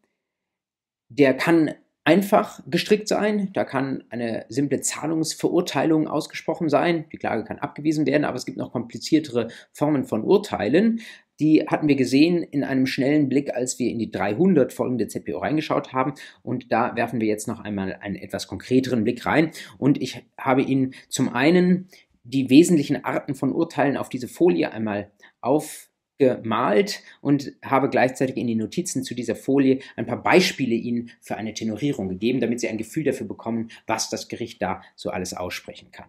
[1.09, 3.51] der kann einfach gestrickt sein.
[3.53, 7.05] Da kann eine simple Zahlungsverurteilung ausgesprochen sein.
[7.13, 11.01] Die Klage kann abgewiesen werden, aber es gibt noch kompliziertere Formen von Urteilen.
[11.41, 15.39] Die hatten wir gesehen in einem schnellen Blick, als wir in die 300 folgende ZPO
[15.39, 16.15] reingeschaut haben.
[16.43, 19.53] Und da werfen wir jetzt noch einmal einen etwas konkreteren Blick rein.
[19.79, 21.89] Und ich habe Ihnen zum einen
[22.25, 28.57] die wesentlichen Arten von Urteilen auf diese Folie einmal aufgemalt und habe gleichzeitig in die
[28.57, 32.79] Notizen zu dieser Folie ein paar Beispiele Ihnen für eine Tenorierung gegeben, damit Sie ein
[32.79, 36.09] Gefühl dafür bekommen, was das Gericht da so alles aussprechen kann.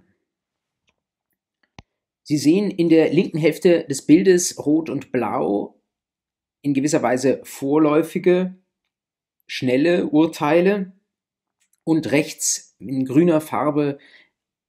[2.30, 5.82] Sie sehen in der linken Hälfte des Bildes rot und blau
[6.62, 8.56] in gewisser Weise vorläufige,
[9.48, 10.92] schnelle Urteile
[11.84, 13.98] und rechts in grüner Farbe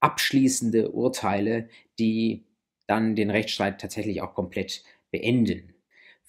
[0.01, 1.69] abschließende Urteile,
[1.99, 2.47] die
[2.87, 5.75] dann den Rechtsstreit tatsächlich auch komplett beenden.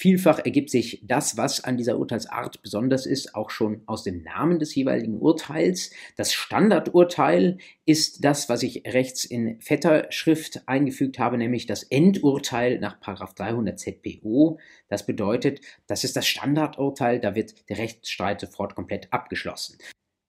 [0.02, 4.58] Vielfach ergibt sich das, was an dieser Urteilsart besonders ist, auch schon aus dem Namen
[4.58, 5.92] des jeweiligen Urteils.
[6.18, 12.80] Das Standardurteil ist das, was ich rechts in fetter Schrift eingefügt habe, nämlich das Endurteil
[12.80, 14.58] nach 300 ZPO.
[14.90, 19.78] Das bedeutet, das ist das Standardurteil, da wird der Rechtsstreit sofort komplett abgeschlossen.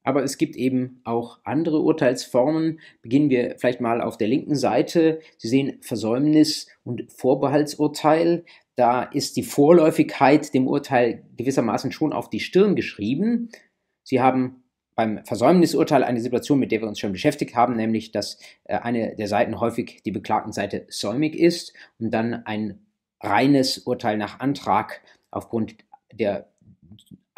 [0.04, 2.80] Aber es gibt eben auch andere Urteilsformen.
[3.02, 5.20] Beginnen wir vielleicht mal auf der linken Seite.
[5.38, 8.44] Sie sehen Versäumnis und Vorbehaltsurteil.
[8.76, 13.50] Da ist die Vorläufigkeit dem Urteil gewissermaßen schon auf die Stirn geschrieben.
[14.02, 14.62] Sie haben
[14.94, 19.16] beim Versäumnisurteil eine Situation, mit der wir uns schon beschäftigt haben, nämlich dass äh, eine
[19.16, 22.86] der Seiten häufig die beklagten Seite säumig ist und dann ein
[23.20, 25.76] reines Urteil nach Antrag aufgrund
[26.12, 26.51] der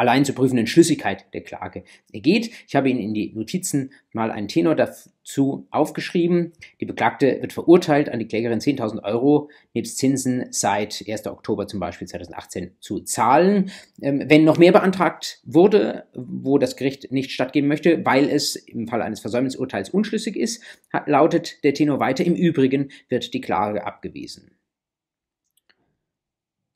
[0.04, 2.50] allein zur prüfenden Schlüssigkeit der Klage ergeht.
[2.68, 6.52] Ich habe Ihnen in die Notizen mal einen Tenor dazu aufgeschrieben.
[6.78, 11.26] Die Beklagte wird verurteilt, an die Klägerin 10.000 Euro nebst Zinsen seit 1.
[11.26, 13.70] Oktober zum Beispiel 2018 zu zahlen.
[14.02, 18.86] Ähm, wenn noch mehr beantragt wurde, wo das Gericht nicht stattgeben möchte, weil es im
[18.86, 20.62] Fall eines Versäumnisurteils unschlüssig ist,
[21.06, 22.24] lautet der Tenor weiter.
[22.24, 24.50] Im Übrigen wird die Klage abgewiesen.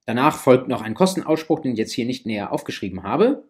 [0.09, 3.47] Danach folgt noch ein Kostenausspruch, den ich jetzt hier nicht näher aufgeschrieben habe.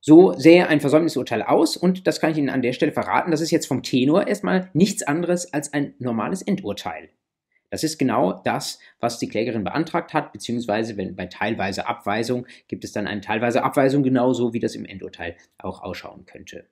[0.00, 3.42] So sähe ein Versäumnisurteil aus und das kann ich Ihnen an der Stelle verraten, das
[3.42, 7.10] ist jetzt vom Tenor erstmal nichts anderes als ein normales Endurteil.
[7.68, 12.84] Das ist genau das, was die Klägerin beantragt hat, beziehungsweise wenn bei teilweise Abweisung gibt
[12.84, 16.66] es dann eine teilweise Abweisung genauso, wie das im Endurteil auch ausschauen könnte.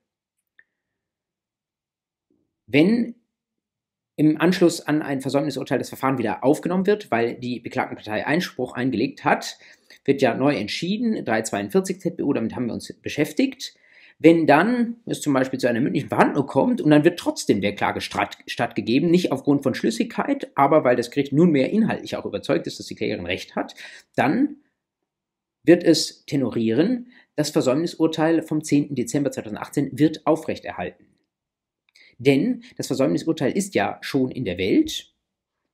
[2.65, 3.20] Wenn
[4.15, 9.23] im Anschluss an ein Versäumnisurteil das Verfahren wieder aufgenommen wird, weil die Beklagtenpartei Einspruch eingelegt
[9.23, 9.57] hat,
[10.05, 13.75] wird ja neu entschieden, 342 ZBU, damit haben wir uns beschäftigt.
[14.19, 17.73] Wenn dann es zum Beispiel zu einer mündlichen Verhandlung kommt und dann wird trotzdem der
[17.73, 22.77] Klage stattgegeben, nicht aufgrund von Schlüssigkeit, aber weil das Gericht nunmehr inhaltlich auch überzeugt ist,
[22.77, 23.73] dass die Klägerin Recht hat,
[24.15, 24.57] dann
[25.63, 28.93] wird es tenorieren, das Versäumnisurteil vom 10.
[28.93, 31.10] Dezember 2018 wird aufrechterhalten.
[32.21, 35.11] Denn das Versäumnisurteil ist ja schon in der Welt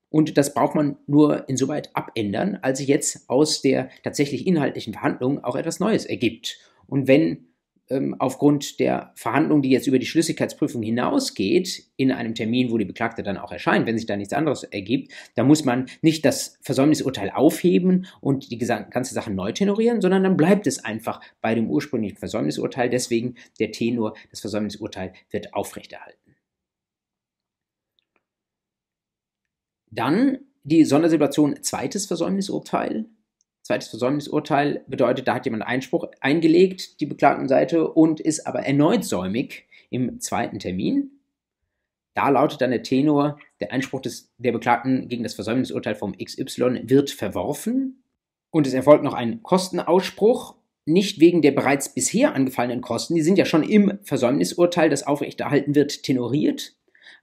[0.10, 5.44] und das braucht man nur insoweit abändern, als sich jetzt aus der tatsächlich inhaltlichen Verhandlung
[5.44, 6.58] auch etwas Neues ergibt.
[6.88, 7.48] Und wenn
[7.90, 12.86] ähm, aufgrund der Verhandlung, die jetzt über die Schlüssigkeitsprüfung hinausgeht, in einem Termin, wo die
[12.86, 16.58] Beklagte dann auch erscheint, wenn sich da nichts anderes ergibt, da muss man nicht das
[16.62, 21.70] Versäumnisurteil aufheben und die ganze Sache neu tenorieren, sondern dann bleibt es einfach bei dem
[21.70, 22.90] ursprünglichen Versäumnisurteil.
[22.90, 26.27] Deswegen der Tenor, das Versäumnisurteil wird aufrechterhalten.
[29.92, 33.06] Dann die Sondersituation zweites Versäumnisurteil.
[33.62, 39.66] Zweites Versäumnisurteil bedeutet, da hat jemand Einspruch eingelegt, die Beklagtenseite, und ist aber erneut säumig
[39.90, 41.12] im zweiten Termin.
[42.14, 46.82] Da lautet dann der Tenor, der Einspruch des, der Beklagten gegen das Versäumnisurteil vom XY
[46.86, 48.04] wird verworfen
[48.50, 53.38] und es erfolgt noch ein Kostenausspruch, nicht wegen der bereits bisher angefallenen Kosten, die sind
[53.38, 56.76] ja schon im Versäumnisurteil, das aufrechterhalten wird, tenoriert,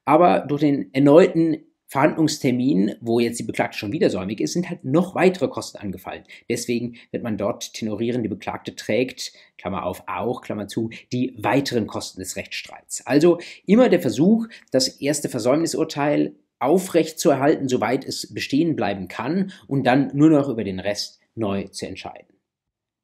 [0.05, 4.85] aber durch den erneuten Verhandlungstermin, wo jetzt die Beklagte schon wieder säumig ist, sind halt
[4.85, 6.24] noch weitere Kosten angefallen.
[6.48, 11.87] Deswegen wird man dort tenorieren, die Beklagte trägt, Klammer auf, auch, Klammer zu, die weiteren
[11.87, 13.07] Kosten des Rechtsstreits.
[13.07, 19.52] Also immer der Versuch, das erste Versäumnisurteil aufrecht zu erhalten, soweit es bestehen bleiben kann
[19.68, 22.40] und dann nur noch über den Rest neu zu entscheiden.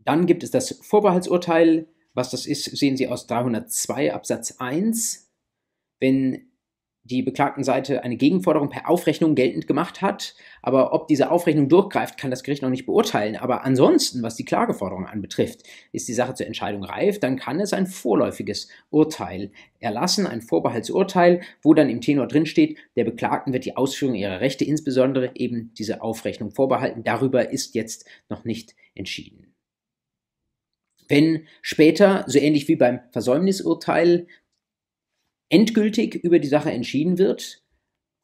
[0.00, 1.86] Dann gibt es das Vorbehaltsurteil.
[2.12, 5.30] Was das ist, sehen Sie aus 302 Absatz 1.
[6.00, 6.49] Wenn
[7.10, 10.34] die Beklagtenseite eine Gegenforderung per Aufrechnung geltend gemacht hat.
[10.62, 13.36] Aber ob diese Aufrechnung durchgreift, kann das Gericht noch nicht beurteilen.
[13.36, 17.18] Aber ansonsten, was die Klageforderung anbetrifft, ist die Sache zur Entscheidung reif.
[17.18, 23.04] Dann kann es ein vorläufiges Urteil erlassen, ein Vorbehaltsurteil, wo dann im Tenor drinsteht, der
[23.04, 27.02] Beklagten wird die Ausführung ihrer Rechte, insbesondere eben diese Aufrechnung vorbehalten.
[27.02, 29.50] Darüber ist jetzt noch nicht entschieden.
[31.10, 34.28] Wenn später, so ähnlich wie beim Versäumnisurteil,
[35.50, 37.62] endgültig über die Sache entschieden wird,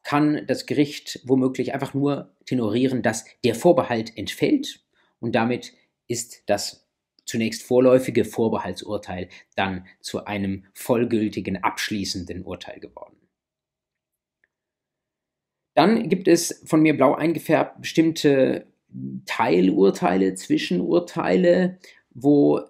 [0.01, 4.83] kann das Gericht womöglich einfach nur tenorieren, dass der Vorbehalt entfällt
[5.19, 5.73] und damit
[6.07, 6.87] ist das
[7.25, 13.17] zunächst vorläufige Vorbehaltsurteil dann zu einem vollgültigen abschließenden Urteil geworden.
[15.73, 18.65] Dann gibt es von mir blau eingefärbt bestimmte
[19.25, 21.77] Teilurteile, Zwischenurteile,
[22.11, 22.61] wo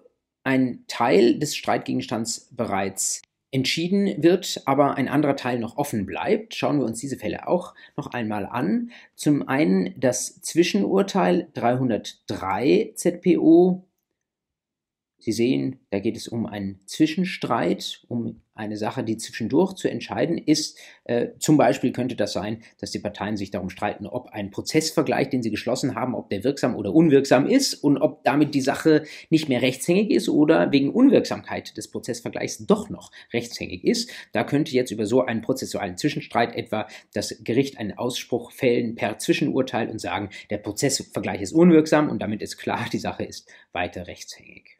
[0.42, 6.78] ein Teil des Streitgegenstands bereits entschieden wird, aber ein anderer Teil noch offen bleibt, schauen
[6.78, 8.90] wir uns diese Fälle auch noch einmal an.
[9.14, 13.87] Zum einen das Zwischenurteil 303 ZPO
[15.20, 20.38] Sie sehen, da geht es um einen Zwischenstreit, um eine Sache, die zwischendurch zu entscheiden
[20.38, 20.78] ist.
[21.04, 25.28] Äh, zum Beispiel könnte das sein, dass die Parteien sich darum streiten, ob ein Prozessvergleich,
[25.30, 29.04] den sie geschlossen haben, ob der wirksam oder unwirksam ist und ob damit die Sache
[29.30, 34.10] nicht mehr rechtshängig ist oder wegen Unwirksamkeit des Prozessvergleichs doch noch rechtshängig ist.
[34.32, 39.18] Da könnte jetzt über so einen prozessualen Zwischenstreit etwa das Gericht einen Ausspruch fällen per
[39.18, 44.06] Zwischenurteil und sagen, der Prozessvergleich ist unwirksam und damit ist klar, die Sache ist weiter
[44.06, 44.77] rechtshängig.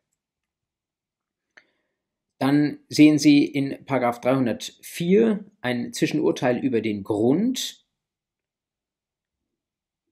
[2.38, 7.84] Dann sehen Sie in 304 ein Zwischenurteil über den Grund.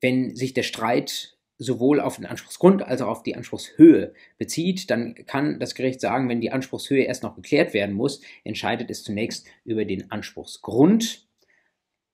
[0.00, 5.14] Wenn sich der Streit sowohl auf den Anspruchsgrund als auch auf die Anspruchshöhe bezieht, dann
[5.14, 9.46] kann das Gericht sagen, wenn die Anspruchshöhe erst noch geklärt werden muss, entscheidet es zunächst
[9.64, 11.25] über den Anspruchsgrund.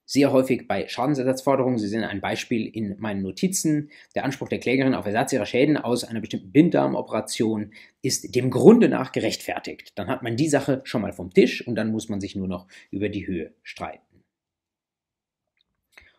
[0.04, 1.78] Sehr häufig bei Schadensersatzforderungen.
[1.78, 3.90] Sie sehen ein Beispiel in meinen Notizen.
[4.14, 8.88] Der Anspruch der Klägerin auf Ersatz ihrer Schäden aus einer bestimmten Blinddarmoperation ist dem Grunde
[8.88, 9.92] nach gerechtfertigt.
[9.96, 12.48] Dann hat man die Sache schon mal vom Tisch und dann muss man sich nur
[12.48, 14.02] noch über die Höhe streiten.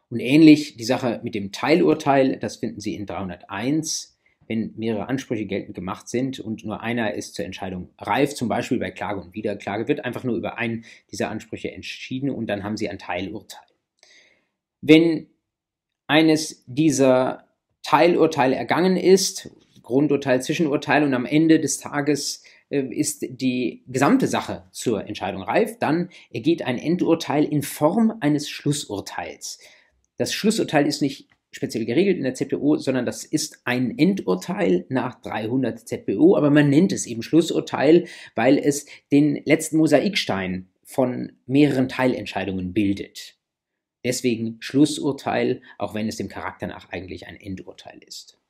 [0.10, 4.14] Und ähnlich die Sache mit dem Teilurteil, das finden Sie in 301
[4.48, 8.80] wenn mehrere Ansprüche geltend gemacht sind und nur einer ist zur Entscheidung reif, zum Beispiel
[8.80, 12.78] bei Klage und Wiederklage, wird einfach nur über einen dieser Ansprüche entschieden und dann haben
[12.78, 13.73] Sie ein Teilurteil.
[14.86, 15.28] Wenn
[16.08, 17.48] eines dieser
[17.84, 19.50] Teilurteile ergangen ist,
[19.82, 25.80] Grundurteil, Zwischenurteil und am Ende des Tages äh, ist die gesamte Sache zur Entscheidung reif,
[25.80, 29.60] dann ergeht ein Endurteil in Form eines Schlussurteils.
[30.18, 35.22] Das Schlussurteil ist nicht speziell geregelt in der ZPO, sondern das ist ein Endurteil nach
[35.22, 38.04] 300 ZPO, aber man nennt es eben Schlussurteil,
[38.36, 43.38] weil es den letzten Mosaikstein von mehreren Teilentscheidungen bildet.
[44.04, 48.43] Deswegen Schlussurteil, auch wenn es dem Charakter nach eigentlich ein Endurteil ist.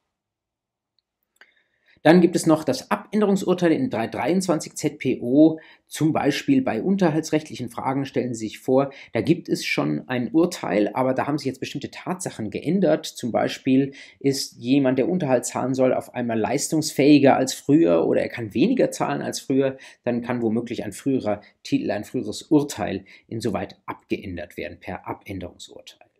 [2.03, 5.59] Dann gibt es noch das Abänderungsurteil in 323 ZPO.
[5.87, 10.91] Zum Beispiel bei unterhaltsrechtlichen Fragen stellen Sie sich vor, da gibt es schon ein Urteil,
[10.93, 13.05] aber da haben sich jetzt bestimmte Tatsachen geändert.
[13.05, 18.29] Zum Beispiel ist jemand, der Unterhalt zahlen soll, auf einmal leistungsfähiger als früher oder er
[18.29, 19.77] kann weniger zahlen als früher.
[20.03, 26.12] Dann kann womöglich ein früherer Titel, ein früheres Urteil insoweit abgeändert werden per Abänderungsurteil.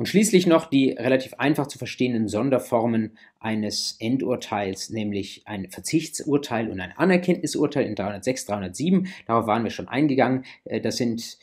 [0.00, 6.80] Und schließlich noch die relativ einfach zu verstehenden Sonderformen eines Endurteils, nämlich ein Verzichtsurteil und
[6.80, 9.08] ein Anerkenntnisurteil in 306, 307.
[9.26, 10.46] Darauf waren wir schon eingegangen.
[10.64, 11.36] Äh, das sind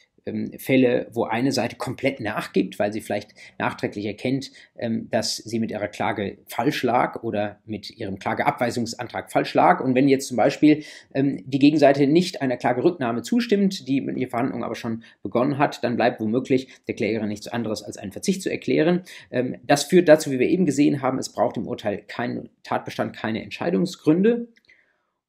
[0.58, 5.72] Fälle, wo eine Seite komplett nachgibt, weil sie vielleicht nachträglich erkennt, ähm, dass sie mit
[5.72, 9.80] ihrer Klage falsch lag oder mit ihrem Klageabweisungsantrag falsch lag.
[9.82, 14.30] Und wenn jetzt zum Beispiel ähm, die Gegenseite nicht einer Klagerücknahme zustimmt, die mit ihrer
[14.30, 18.42] Verhandlung aber schon begonnen hat, dann bleibt womöglich der Klägerin nichts anderes als einen Verzicht
[18.42, 19.04] zu erklären.
[19.32, 23.16] Ähm, das führt dazu, wie wir eben gesehen haben, es braucht im Urteil keinen Tatbestand,
[23.16, 24.48] keine Entscheidungsgründe.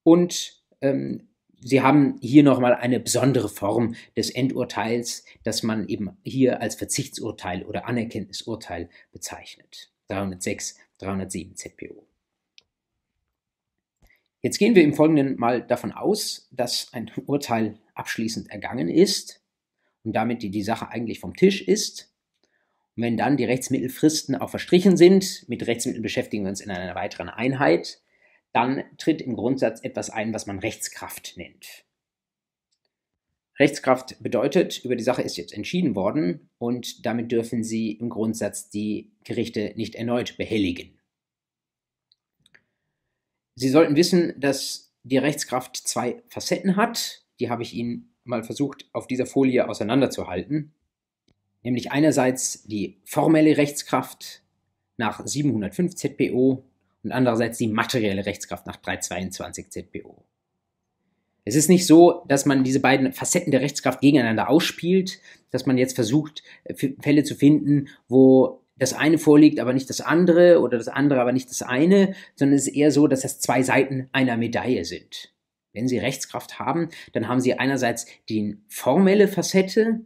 [0.02, 1.27] Und ähm,
[1.60, 7.64] Sie haben hier nochmal eine besondere Form des Endurteils, das man eben hier als Verzichtsurteil
[7.64, 9.90] oder Anerkenntnisurteil bezeichnet.
[10.08, 12.06] 306, 307 ZPO.
[14.40, 19.42] Jetzt gehen wir im Folgenden mal davon aus, dass ein Urteil abschließend ergangen ist
[20.04, 22.14] und damit die, die Sache eigentlich vom Tisch ist.
[22.96, 26.94] Und wenn dann die Rechtsmittelfristen auch verstrichen sind, mit Rechtsmitteln beschäftigen wir uns in einer
[26.94, 28.00] weiteren Einheit,
[28.52, 31.84] dann tritt im Grundsatz etwas ein, was man Rechtskraft nennt.
[33.58, 38.70] Rechtskraft bedeutet, über die Sache ist jetzt entschieden worden und damit dürfen Sie im Grundsatz
[38.70, 40.98] die Gerichte nicht erneut behelligen.
[43.56, 47.24] Sie sollten wissen, dass die Rechtskraft zwei Facetten hat.
[47.40, 50.72] Die habe ich Ihnen mal versucht auf dieser Folie auseinanderzuhalten.
[51.62, 54.44] Nämlich einerseits die formelle Rechtskraft
[54.96, 56.67] nach 705 ZPO
[57.02, 60.24] und andererseits die materielle Rechtskraft nach 322 ZPO.
[61.44, 65.18] Es ist nicht so, dass man diese beiden Facetten der Rechtskraft gegeneinander ausspielt,
[65.50, 70.00] dass man jetzt versucht, äh, Fälle zu finden, wo das eine vorliegt, aber nicht das
[70.00, 73.40] andere oder das andere, aber nicht das eine, sondern es ist eher so, dass das
[73.40, 75.32] zwei Seiten einer Medaille sind.
[75.72, 80.00] Wenn Sie Rechtskraft haben, dann haben Sie einerseits die formelle Facette,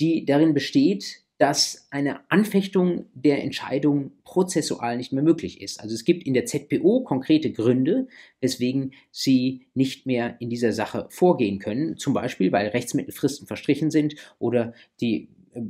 [0.00, 5.80] die darin besteht, dass eine Anfechtung der Entscheidung prozessual nicht mehr möglich ist.
[5.80, 8.08] Also es gibt in der ZPO konkrete Gründe,
[8.40, 14.16] weswegen sie nicht mehr in dieser Sache vorgehen können, zum Beispiel weil Rechtsmittelfristen verstrichen sind
[14.40, 15.62] oder die äh,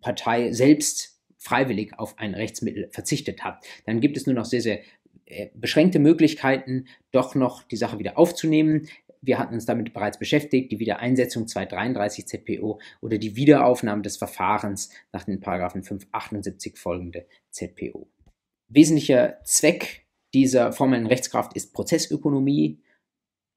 [0.00, 3.62] Partei selbst freiwillig auf ein Rechtsmittel verzichtet hat.
[3.84, 4.80] Dann gibt es nur noch sehr, sehr
[5.26, 8.88] äh, beschränkte Möglichkeiten, doch noch die Sache wieder aufzunehmen.
[9.26, 14.90] Wir hatten uns damit bereits beschäftigt, die Wiedereinsetzung 233 ZPO oder die Wiederaufnahme des Verfahrens
[15.12, 18.06] nach den Paragraphen 578 folgende ZPO.
[18.68, 22.82] Wesentlicher Zweck dieser formellen Rechtskraft ist Prozessökonomie.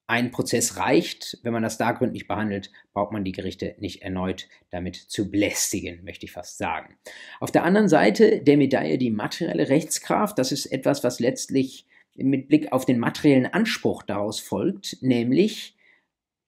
[0.10, 1.38] Ein Prozess reicht.
[1.44, 6.06] Wenn man das da gründlich behandelt, braucht man die Gerichte nicht erneut damit zu belästigen,
[6.06, 6.98] möchte ich fast sagen.
[7.42, 10.40] Auf der anderen Seite der Medaille die materielle Rechtskraft.
[10.40, 15.76] Das ist etwas, was letztlich mit Blick auf den materiellen Anspruch daraus folgt, nämlich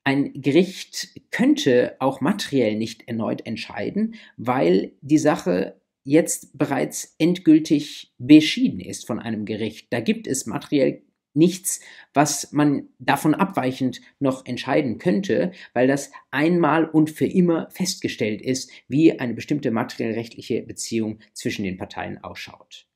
[0.04, 8.80] ein Gericht könnte auch materiell nicht erneut entscheiden, weil die Sache jetzt bereits endgültig beschieden
[8.80, 9.88] ist von einem Gericht.
[9.92, 11.04] Da gibt es materiell
[11.34, 11.82] nichts,
[12.14, 18.72] was man davon abweichend noch entscheiden könnte, weil das einmal und für immer festgestellt ist,
[18.88, 22.89] wie eine bestimmte materiellrechtliche Beziehung zwischen den Parteien ausschaut.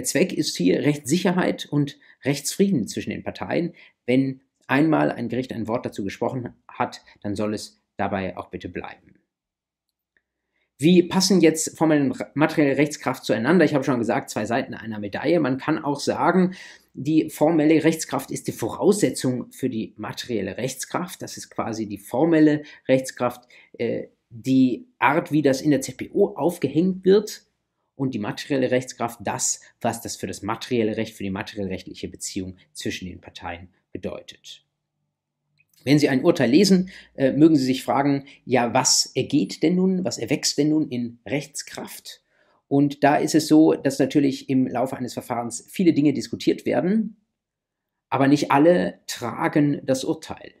[0.00, 3.74] Der Zweck ist hier Rechtssicherheit und Rechtsfrieden zwischen den Parteien.
[4.06, 8.70] Wenn einmal ein Gericht ein Wort dazu gesprochen hat, dann soll es dabei auch bitte
[8.70, 9.16] bleiben.
[10.78, 13.66] Wie passen jetzt formelle und materielle Rechtskraft zueinander?
[13.66, 15.38] Ich habe schon gesagt, zwei Seiten einer Medaille.
[15.38, 16.54] Man kann auch sagen,
[16.94, 21.20] die formelle Rechtskraft ist die Voraussetzung für die materielle Rechtskraft.
[21.20, 23.46] Das ist quasi die formelle Rechtskraft,
[23.76, 27.49] äh, die Art, wie das in der ZPO aufgehängt wird.
[28.00, 32.56] Und die materielle Rechtskraft, das, was das für das materielle Recht, für die materiell-rechtliche Beziehung
[32.72, 34.64] zwischen den Parteien bedeutet.
[35.84, 40.02] Wenn Sie ein Urteil lesen, äh, mögen Sie sich fragen, ja, was ergeht denn nun,
[40.02, 42.22] was erwächst denn nun in Rechtskraft?
[42.68, 47.18] Und da ist es so, dass natürlich im Laufe eines Verfahrens viele Dinge diskutiert werden,
[48.08, 50.54] aber nicht alle tragen das Urteil.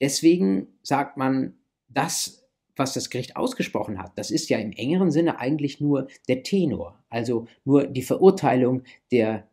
[0.00, 1.54] Deswegen sagt man,
[1.88, 2.45] das,
[2.76, 7.02] was das Gericht ausgesprochen hat, das ist ja im engeren Sinne eigentlich nur der Tenor,
[7.08, 9.48] also nur die Verurteilung der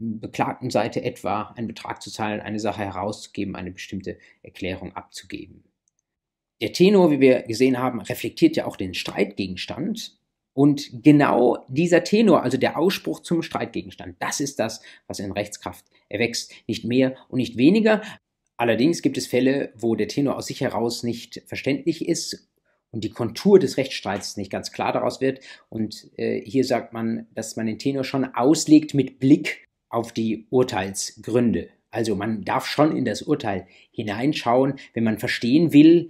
[0.00, 5.64] beklagten Seite etwa einen Betrag zu zahlen, eine Sache herauszugeben, eine bestimmte Erklärung abzugeben.
[6.60, 10.18] Der Tenor, wie wir gesehen haben, reflektiert ja auch den Streitgegenstand.
[10.52, 15.84] Und genau dieser Tenor, also der Ausspruch zum Streitgegenstand, das ist das, was in Rechtskraft
[16.08, 16.52] erwächst.
[16.66, 18.02] Nicht mehr und nicht weniger.
[18.56, 22.49] Allerdings gibt es Fälle, wo der Tenor aus sich heraus nicht verständlich ist
[22.92, 25.40] und die Kontur des Rechtsstreits nicht ganz klar daraus wird.
[25.68, 30.46] Und äh, hier sagt man, dass man den Tenor schon auslegt mit Blick auf die
[30.50, 31.68] Urteilsgründe.
[31.90, 36.08] Also man darf schon in das Urteil hineinschauen, wenn man verstehen will,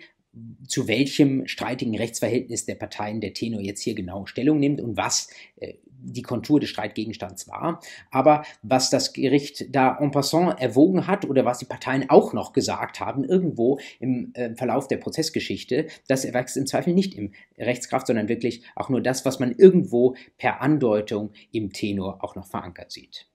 [0.68, 5.28] zu welchem streitigen Rechtsverhältnis der Parteien der Tenor jetzt hier genau Stellung nimmt und was
[5.56, 7.80] äh, die Kontur des Streitgegenstands war.
[8.10, 12.52] Aber was das Gericht da en passant erwogen hat oder was die Parteien auch noch
[12.52, 18.06] gesagt haben, irgendwo im äh, Verlauf der Prozessgeschichte, das erwächst im Zweifel nicht im Rechtskraft,
[18.06, 22.92] sondern wirklich auch nur das, was man irgendwo per Andeutung im Tenor auch noch verankert
[22.92, 23.26] sieht.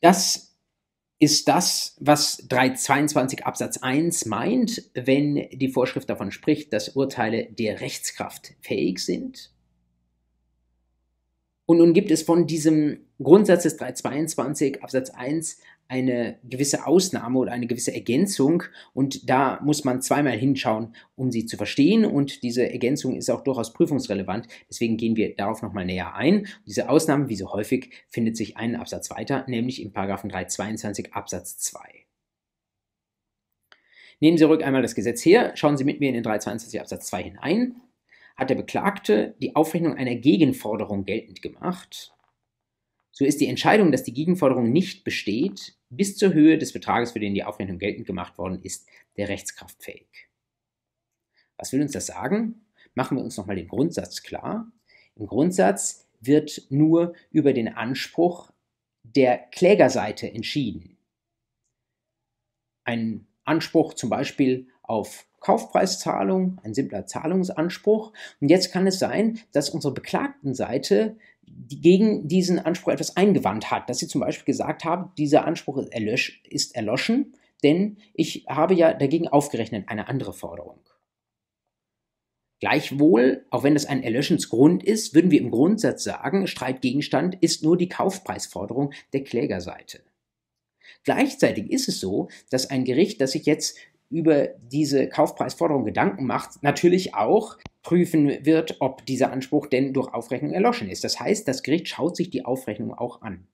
[0.00, 0.52] Das
[1.22, 7.80] ist das, was 322 Absatz 1 meint, wenn die Vorschrift davon spricht, dass Urteile der
[7.80, 9.52] Rechtskraft fähig sind.
[11.66, 15.58] Und nun gibt es von diesem Grundsatz des 322 Absatz 1
[15.92, 18.62] eine gewisse Ausnahme oder eine gewisse Ergänzung
[18.94, 23.42] und da muss man zweimal hinschauen, um sie zu verstehen und diese Ergänzung ist auch
[23.42, 26.40] durchaus prüfungsrelevant, deswegen gehen wir darauf nochmal näher ein.
[26.40, 31.12] Und diese Ausnahme, wie so häufig, findet sich einen Absatz weiter, nämlich im Paragraphen 322
[31.12, 31.78] Absatz 2.
[34.20, 37.06] Nehmen Sie ruhig einmal das Gesetz her, schauen Sie mit mir in den 322 Absatz
[37.08, 37.82] 2 hinein.
[38.36, 42.12] Hat der Beklagte die Aufrechnung einer Gegenforderung geltend gemacht,
[43.14, 47.20] so ist die Entscheidung, dass die Gegenforderung nicht besteht, bis zur Höhe des Betrages, für
[47.20, 50.30] den die Aufrechnung geltend gemacht worden ist, der Rechtskraft fähig.
[51.58, 52.64] Was will uns das sagen?
[52.94, 54.72] Machen wir uns nochmal den Grundsatz klar.
[55.14, 58.50] Im Grundsatz wird nur über den Anspruch
[59.02, 60.96] der Klägerseite entschieden.
[62.84, 68.12] Ein Anspruch zum Beispiel auf Kaufpreiszahlung, ein simpler Zahlungsanspruch.
[68.40, 71.16] Und jetzt kann es sein, dass unsere beklagten Seite
[71.68, 75.92] gegen diesen Anspruch etwas eingewandt hat, dass sie zum Beispiel gesagt haben, dieser Anspruch ist,
[75.92, 80.78] erlösch, ist erloschen, denn ich habe ja dagegen aufgerechnet eine andere Forderung.
[82.60, 87.76] Gleichwohl, auch wenn das ein Erlöschensgrund ist, würden wir im Grundsatz sagen, Streitgegenstand ist nur
[87.76, 90.00] die Kaufpreisforderung der Klägerseite.
[91.02, 93.76] Gleichzeitig ist es so, dass ein Gericht, das sich jetzt
[94.12, 100.52] über diese Kaufpreisforderung Gedanken macht, natürlich auch prüfen wird, ob dieser Anspruch denn durch Aufrechnung
[100.52, 101.02] erloschen ist.
[101.02, 103.48] Das heißt, das Gericht schaut sich die Aufrechnung auch an.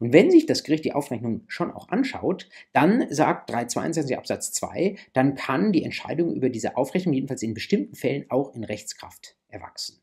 [0.00, 4.96] Und wenn sich das Gericht die Aufrechnung schon auch anschaut, dann sagt 322 Absatz 2,
[5.12, 10.00] dann kann die Entscheidung über diese Aufrechnung jedenfalls in bestimmten Fällen auch in Rechtskraft erwachsen.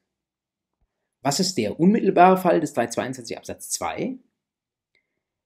[1.22, 4.18] Was ist der unmittelbare Fall des 322 Absatz 2?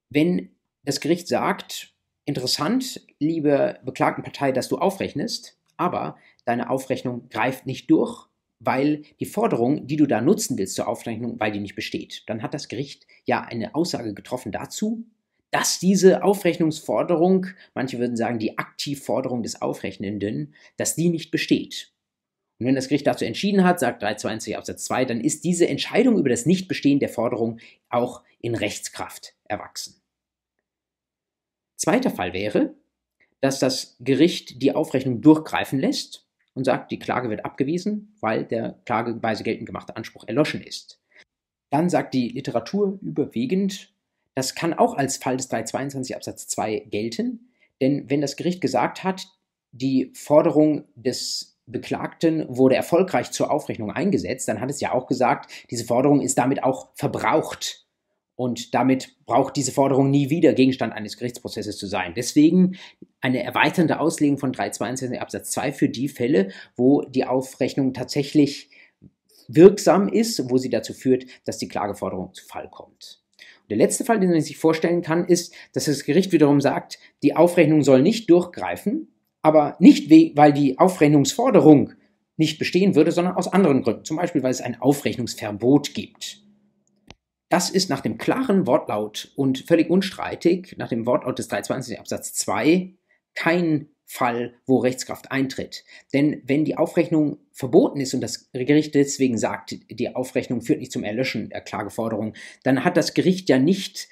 [0.09, 1.93] Wenn das Gericht sagt,
[2.29, 8.27] interessant, liebe beklagten Partei, dass du aufrechnest, aber deine Aufrechnung greift nicht durch,
[8.59, 12.23] weil die Forderung, die du da nutzen willst zur Aufrechnung, weil die nicht besteht.
[12.27, 15.05] Dann hat das Gericht ja eine Aussage getroffen dazu,
[15.51, 21.91] dass diese Aufrechnungsforderung, manche würden sagen die Aktivforderung des Aufrechnenden, dass die nicht besteht.
[22.59, 26.17] Und wenn das Gericht dazu entschieden hat, sagt 322 Absatz 2, dann ist diese Entscheidung
[26.17, 27.59] über das Nichtbestehen der Forderung
[27.89, 29.98] auch in Rechtskraft erwachsen.
[31.79, 32.73] Zweiter Fall wäre,
[33.39, 38.79] dass das Gericht die Aufrechnung durchgreifen lässt und sagt, die Klage wird abgewiesen, weil der
[38.85, 40.99] klageweise geltend gemachte Anspruch erloschen ist.
[41.69, 43.93] Dann sagt die Literatur überwiegend,
[44.35, 49.05] das kann auch als Fall des 322 Absatz 2 gelten, denn wenn das Gericht gesagt
[49.05, 49.27] hat,
[49.71, 55.49] die Forderung des Beklagten wurde erfolgreich zur Aufrechnung eingesetzt, dann hat es ja auch gesagt,
[55.69, 57.85] diese Forderung ist damit auch verbraucht
[58.39, 62.13] Und damit braucht diese Forderung nie wieder Gegenstand eines Gerichtsprozesses zu sein.
[62.15, 62.77] Deswegen
[63.19, 68.69] eine erweiternde Auslegung von 322 Absatz 2 für die Fälle, wo die Aufrechnung tatsächlich
[69.49, 73.21] wirksam ist, wo sie dazu führt, dass die Klageforderung zu Fall kommt.
[73.63, 76.97] Und der letzte Fall, den man sich vorstellen kann, ist, dass das Gericht wiederum sagt,
[77.23, 79.09] die Aufrechnung soll nicht durchgreifen,
[79.41, 81.91] aber nicht, weil die Aufrechnungsforderung
[82.37, 84.05] nicht bestehen würde, sondern aus anderen Gründen.
[84.05, 86.48] Zum Beispiel, weil es ein Aufrechnungsverbot gibt.
[87.49, 92.33] Das ist nach dem klaren Wortlaut und völlig unstreitig, nach dem Wortlaut des 320 Absatz
[92.33, 92.93] 2,
[93.33, 95.83] kein Fall, wo Rechtskraft eintritt.
[96.13, 100.91] Denn wenn die Aufrechnung verboten ist und das Gericht deswegen sagt, die Aufrechnung führt nicht
[100.91, 102.33] zum Erlöschen der Klageforderung,
[102.63, 104.07] dann hat das Gericht ja nicht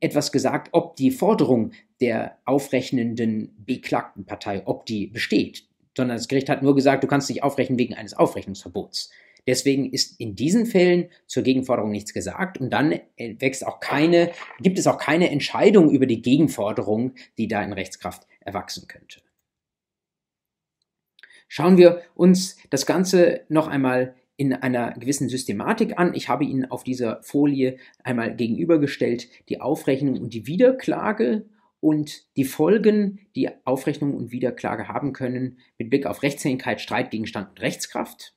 [0.00, 5.64] etwas gesagt, ob die Forderung der aufrechnenden beklagten Partei, ob die besteht,
[5.96, 9.10] sondern das Gericht hat nur gesagt, du kannst nicht aufrechnen wegen eines Aufrechnungsverbots.
[9.46, 14.30] Deswegen ist in diesen Fällen zur Gegenforderung nichts gesagt und dann wächst auch keine,
[14.60, 19.20] gibt es auch keine Entscheidung über die Gegenforderung, die da in Rechtskraft erwachsen könnte.
[21.48, 26.14] Schauen wir uns das Ganze noch einmal in einer gewissen Systematik an.
[26.14, 31.44] Ich habe Ihnen auf dieser Folie einmal gegenübergestellt die Aufrechnung und die Wiederklage
[31.80, 37.60] und die Folgen, die Aufrechnung und Wiederklage haben können mit Blick auf Rechtshängigkeit, Streitgegenstand und
[37.60, 38.34] Rechtskraft.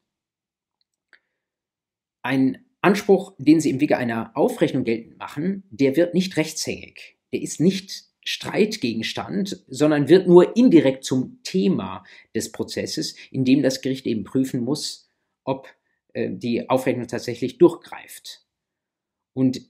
[2.26, 7.20] Ein Anspruch, den Sie im Wege einer Aufrechnung geltend machen, der wird nicht rechtshängig.
[7.32, 12.04] Der ist nicht Streitgegenstand, sondern wird nur indirekt zum Thema
[12.34, 15.08] des Prozesses, in dem das Gericht eben prüfen muss,
[15.44, 15.68] ob
[16.14, 18.44] äh, die Aufrechnung tatsächlich durchgreift.
[19.34, 19.62] Und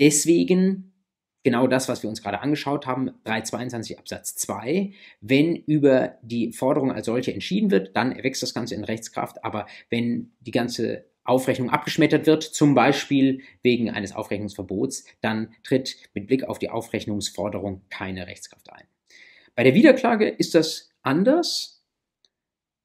[0.00, 0.94] deswegen
[1.44, 4.94] genau das, was wir uns gerade angeschaut haben, 322 Absatz 2.
[5.20, 9.44] Wenn über die Forderung als solche entschieden wird, dann erwächst das Ganze in Rechtskraft.
[9.44, 16.26] Aber wenn die ganze Aufrechnung abgeschmettert wird, zum Beispiel wegen eines Aufrechnungsverbots, dann tritt mit
[16.26, 18.84] Blick auf die Aufrechnungsforderung keine Rechtskraft ein.
[19.54, 21.84] Bei der Wiederklage ist das anders.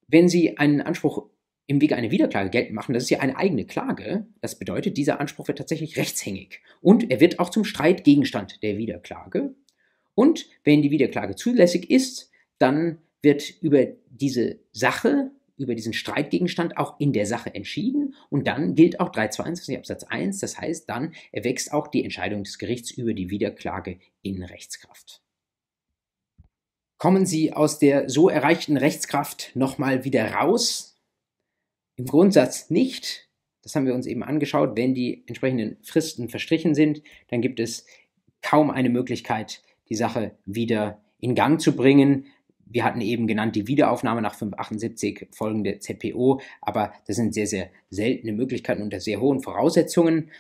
[0.07, 1.29] Wenn Sie einen Anspruch
[1.67, 4.27] im Wege einer Wiederklage geltend machen, das ist ja eine eigene Klage.
[4.41, 9.55] Das bedeutet, dieser Anspruch wird tatsächlich rechtshängig und er wird auch zum Streitgegenstand der Wiederklage.
[10.15, 16.99] Und wenn die Wiederklage zulässig ist, dann wird über diese Sache über diesen Streitgegenstand auch
[16.99, 21.71] in der Sache entschieden und dann gilt auch 322 Absatz 1, das heißt, dann erwächst
[21.71, 25.21] auch die Entscheidung des Gerichts über die Wiederklage in Rechtskraft.
[26.97, 30.97] Kommen Sie aus der so erreichten Rechtskraft nochmal wieder raus?
[31.95, 33.29] Im Grundsatz nicht.
[33.61, 34.77] Das haben wir uns eben angeschaut.
[34.77, 37.85] Wenn die entsprechenden Fristen verstrichen sind, dann gibt es
[38.41, 42.27] kaum eine Möglichkeit, die Sache wieder in Gang zu bringen.
[42.73, 47.69] Wir hatten eben genannt die Wiederaufnahme nach 578 folgende ZPO, aber das sind sehr, sehr
[47.89, 50.31] seltene Möglichkeiten unter sehr hohen Voraussetzungen.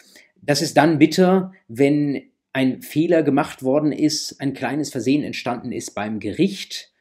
[0.41, 5.91] Das ist dann bitter, wenn ein Fehler gemacht worden ist, ein kleines Versehen entstanden ist
[5.95, 6.91] beim Gericht,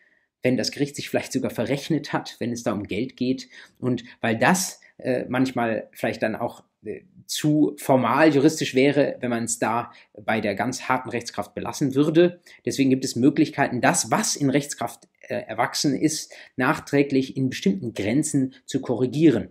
[0.43, 4.05] wenn das Gericht sich vielleicht sogar verrechnet hat, wenn es da um Geld geht und
[4.21, 9.59] weil das äh, manchmal vielleicht dann auch äh, zu formal juristisch wäre, wenn man es
[9.59, 12.41] da bei der ganz harten Rechtskraft belassen würde.
[12.67, 18.81] Deswegen gibt es Möglichkeiten, das, was in Rechtskraft erwachsen ist, nachträglich in bestimmten Grenzen zu
[18.81, 19.51] korrigieren.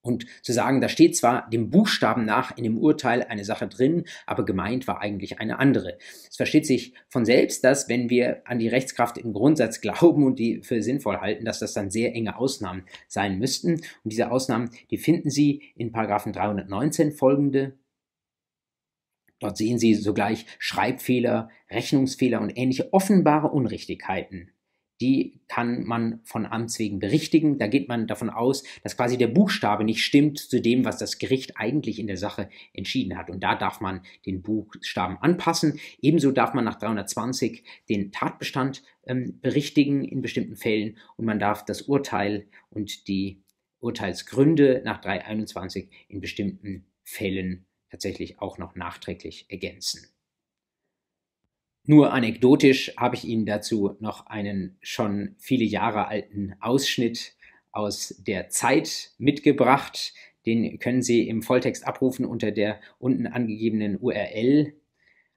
[0.00, 4.04] Und zu sagen, da steht zwar dem Buchstaben nach in dem Urteil eine Sache drin,
[4.26, 5.98] aber gemeint war eigentlich eine andere.
[6.30, 10.38] Es versteht sich von selbst, dass wenn wir an die Rechtskraft im Grundsatz glauben und
[10.38, 13.82] die für sinnvoll halten, dass das dann sehr enge Ausnahmen sein müssten.
[14.04, 17.76] Und diese Ausnahmen, die finden Sie in Paragraphen 319 folgende.
[19.40, 24.52] Dort sehen Sie sogleich Schreibfehler, Rechnungsfehler und ähnliche offenbare Unrichtigkeiten
[25.00, 27.58] die kann man von Amts wegen berichtigen.
[27.58, 31.18] Da geht man davon aus, dass quasi der Buchstabe nicht stimmt zu dem, was das
[31.18, 33.30] Gericht eigentlich in der Sache entschieden hat.
[33.30, 35.78] Und da darf man den Buchstaben anpassen.
[36.00, 41.64] Ebenso darf man nach 320 den Tatbestand ähm, berichtigen in bestimmten Fällen und man darf
[41.64, 43.42] das Urteil und die
[43.80, 50.08] Urteilsgründe nach 321 in bestimmten Fällen tatsächlich auch noch nachträglich ergänzen.
[51.90, 57.34] Nur anekdotisch habe ich Ihnen dazu noch einen schon viele Jahre alten Ausschnitt
[57.72, 60.12] aus der Zeit mitgebracht.
[60.44, 64.74] Den können Sie im Volltext abrufen unter der unten angegebenen URL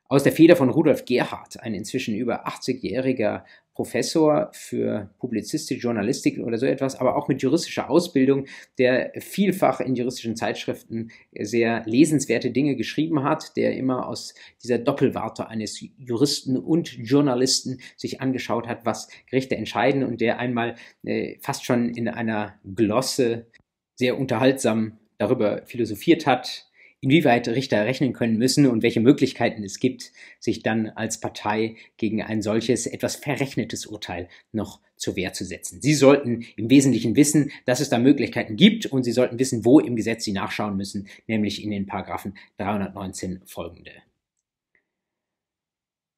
[0.10, 3.46] aus der Feder von Rudolf Gerhardt, ein inzwischen über 80-jähriger
[3.82, 8.46] Professor für Publizistik, Journalistik oder so etwas, aber auch mit juristischer Ausbildung,
[8.78, 11.10] der vielfach in juristischen Zeitschriften
[11.40, 18.22] sehr lesenswerte Dinge geschrieben hat, der immer aus dieser Doppelwarte eines Juristen und Journalisten sich
[18.22, 23.48] angeschaut hat, was Gerichte entscheiden und der einmal äh, fast schon in einer Glosse
[23.96, 26.71] sehr unterhaltsam darüber philosophiert hat,
[27.02, 32.22] inwieweit Richter rechnen können müssen und welche Möglichkeiten es gibt, sich dann als Partei gegen
[32.22, 35.82] ein solches etwas verrechnetes Urteil noch zur Wehr zu setzen.
[35.82, 39.80] Sie sollten im Wesentlichen wissen, dass es da Möglichkeiten gibt und Sie sollten wissen, wo
[39.80, 43.92] im Gesetz Sie nachschauen müssen, nämlich in den Paragraphen 319 folgende.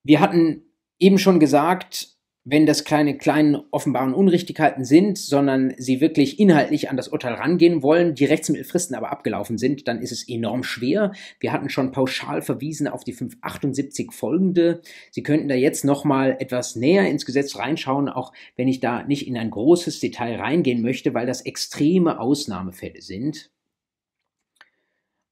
[0.03, 0.63] Wir hatten
[0.99, 6.97] eben schon gesagt, wenn das kleine kleinen offenbaren Unrichtigkeiten sind, sondern sie wirklich inhaltlich an
[6.97, 11.13] das Urteil rangehen wollen, die Rechtsmittelfristen aber abgelaufen sind, dann ist es enorm schwer.
[11.39, 14.81] Wir hatten schon pauschal verwiesen auf die 578 folgende.
[15.11, 19.25] Sie könnten da jetzt nochmal etwas näher ins Gesetz reinschauen, auch wenn ich da nicht
[19.25, 23.51] in ein großes Detail reingehen möchte, weil das extreme Ausnahmefälle sind.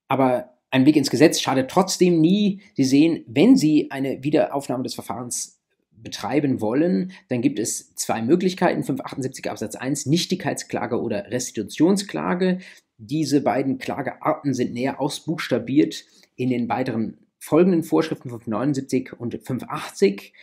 [0.08, 2.62] Aber ein Blick ins Gesetz schadet trotzdem nie.
[2.76, 5.61] Sie sehen, wenn Sie eine Wiederaufnahme des Verfahrens
[6.04, 12.60] betreiben wollen, dann gibt es zwei Möglichkeiten, 578 Absatz 1, Nichtigkeitsklage oder Restitutionsklage.
[12.98, 20.34] Diese beiden Klagearten sind näher ausbuchstabiert in den weiteren folgenden Vorschriften 579 und 580.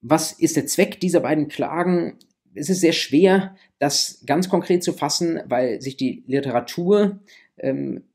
[0.00, 2.18] Was ist der Zweck dieser beiden Klagen?
[2.54, 7.20] Es ist sehr schwer, das ganz konkret zu fassen, weil sich die Literatur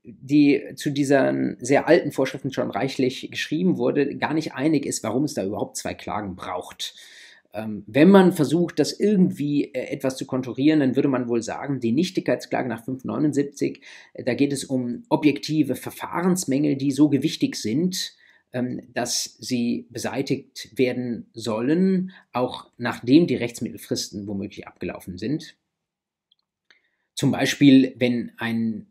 [0.03, 5.23] die zu diesen sehr alten Vorschriften schon reichlich geschrieben wurde, gar nicht einig ist, warum
[5.23, 6.95] es da überhaupt zwei Klagen braucht.
[7.53, 11.79] Ähm, wenn man versucht, das irgendwie äh, etwas zu konturieren, dann würde man wohl sagen,
[11.79, 13.81] die Nichtigkeitsklage nach 579,
[14.13, 18.13] äh, da geht es um objektive Verfahrensmängel, die so gewichtig sind,
[18.53, 25.55] ähm, dass sie beseitigt werden sollen, auch nachdem die Rechtsmittelfristen womöglich abgelaufen sind.
[27.15, 28.87] Zum Beispiel, wenn ein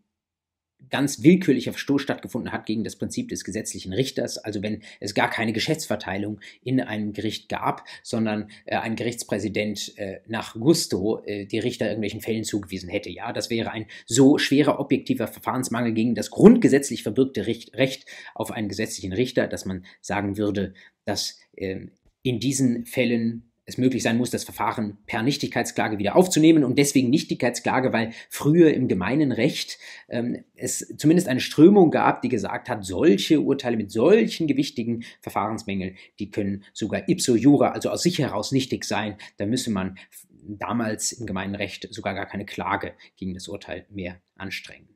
[0.91, 5.31] ganz willkürlicher Verstoß stattgefunden hat gegen das Prinzip des gesetzlichen Richters, also wenn es gar
[5.31, 11.59] keine Geschäftsverteilung in einem Gericht gab, sondern äh, ein Gerichtspräsident äh, nach Gusto äh, die
[11.59, 13.11] Richter irgendwelchen Fällen zugewiesen hätte.
[13.11, 18.51] Ja, das wäre ein so schwerer objektiver Verfahrensmangel gegen das grundgesetzlich verbürgte Recht, Recht auf
[18.51, 20.75] einen gesetzlichen Richter, dass man sagen würde,
[21.05, 26.63] dass ähm, in diesen Fällen es möglich sein muss, das Verfahren per Nichtigkeitsklage wieder aufzunehmen
[26.63, 32.29] und deswegen Nichtigkeitsklage, weil früher im gemeinen Recht ähm, es zumindest eine Strömung gab, die
[32.29, 38.03] gesagt hat, solche Urteile mit solchen gewichtigen Verfahrensmängeln, die können sogar ipso jura, also aus
[38.03, 39.17] sich heraus nichtig sein.
[39.37, 39.99] Da müsse man
[40.31, 44.89] damals im gemeinen Recht sogar gar keine Klage gegen das Urteil mehr anstrengen.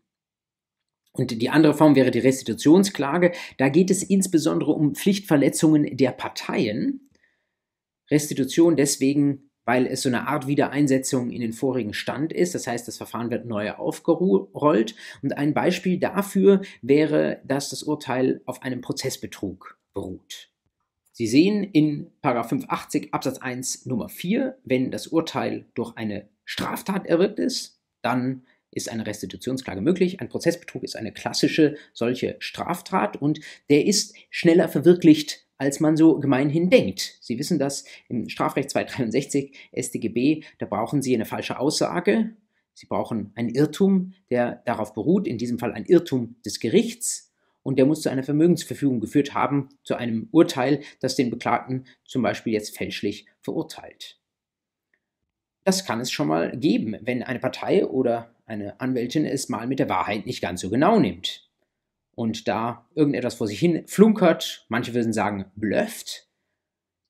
[1.12, 3.32] Und die andere Form wäre die Restitutionsklage.
[3.58, 7.09] Da geht es insbesondere um Pflichtverletzungen der Parteien
[8.10, 12.54] Restitution deswegen, weil es so eine Art Wiedereinsetzung in den vorigen Stand ist.
[12.54, 14.94] Das heißt, das Verfahren wird neu aufgerollt.
[15.22, 20.50] Und ein Beispiel dafür wäre, dass das Urteil auf einem Prozessbetrug beruht.
[21.12, 27.38] Sie sehen in 580 Absatz 1 Nummer 4, wenn das Urteil durch eine Straftat erwirkt
[27.38, 30.20] ist, dann ist eine Restitutionsklage möglich.
[30.20, 36.18] Ein Prozessbetrug ist eine klassische solche Straftat und der ist schneller verwirklicht als man so
[36.18, 37.18] gemeinhin denkt.
[37.20, 42.34] Sie wissen das im Strafrecht 263 StGB, da brauchen Sie eine falsche Aussage,
[42.72, 47.30] Sie brauchen einen Irrtum, der darauf beruht, in diesem Fall ein Irrtum des Gerichts,
[47.62, 52.22] und der muss zu einer Vermögensverfügung geführt haben, zu einem Urteil, das den Beklagten zum
[52.22, 54.18] Beispiel jetzt fälschlich verurteilt.
[55.64, 59.78] Das kann es schon mal geben, wenn eine Partei oder eine Anwältin es mal mit
[59.78, 61.49] der Wahrheit nicht ganz so genau nimmt
[62.20, 66.28] und da irgendetwas vor sich hin flunkert, manche würden sagen blöfft,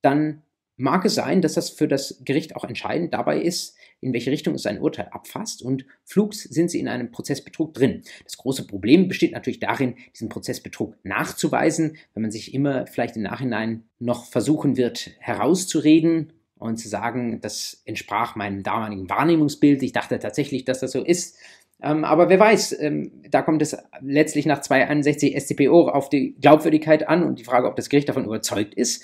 [0.03, 0.43] dann
[0.77, 4.55] mag es sein, dass das für das Gericht auch entscheidend dabei ist, in welche Richtung
[4.55, 8.03] es sein Urteil abfasst und flugs sind sie in einem Prozessbetrug drin.
[8.23, 13.23] Das große Problem besteht natürlich darin, diesen Prozessbetrug nachzuweisen, wenn man sich immer vielleicht im
[13.23, 20.21] Nachhinein noch versuchen wird herauszureden und zu sagen, das entsprach meinem damaligen Wahrnehmungsbild, ich dachte
[20.21, 21.37] tatsächlich, dass das so ist,
[21.83, 27.09] ähm, aber wer weiß, ähm, da kommt es letztlich nach 261 StPO auf die Glaubwürdigkeit
[27.09, 29.03] an und die Frage, ob das Gericht davon überzeugt ist.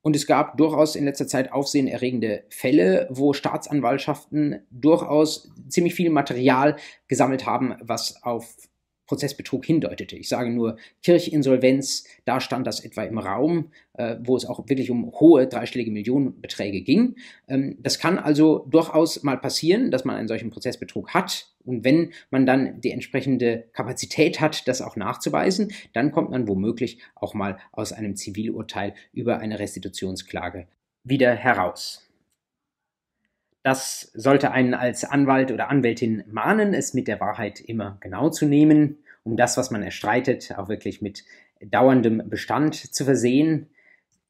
[0.00, 6.76] Und es gab durchaus in letzter Zeit aufsehenerregende Fälle, wo Staatsanwaltschaften durchaus ziemlich viel Material
[7.08, 8.56] gesammelt haben, was auf
[9.08, 10.16] Prozessbetrug hindeutete.
[10.16, 14.90] Ich sage nur Kirchinsolvenz, da stand das etwa im Raum, äh, wo es auch wirklich
[14.90, 17.16] um hohe dreistellige Millionenbeträge ging.
[17.48, 21.48] Ähm, das kann also durchaus mal passieren, dass man einen solchen Prozessbetrug hat.
[21.64, 26.98] Und wenn man dann die entsprechende Kapazität hat, das auch nachzuweisen, dann kommt man womöglich
[27.14, 30.68] auch mal aus einem Zivilurteil über eine Restitutionsklage
[31.02, 32.07] wieder heraus.
[33.68, 38.46] Das sollte einen als Anwalt oder Anwältin mahnen, es mit der Wahrheit immer genau zu
[38.46, 41.22] nehmen, um das, was man erstreitet, auch wirklich mit
[41.60, 43.68] dauerndem Bestand zu versehen.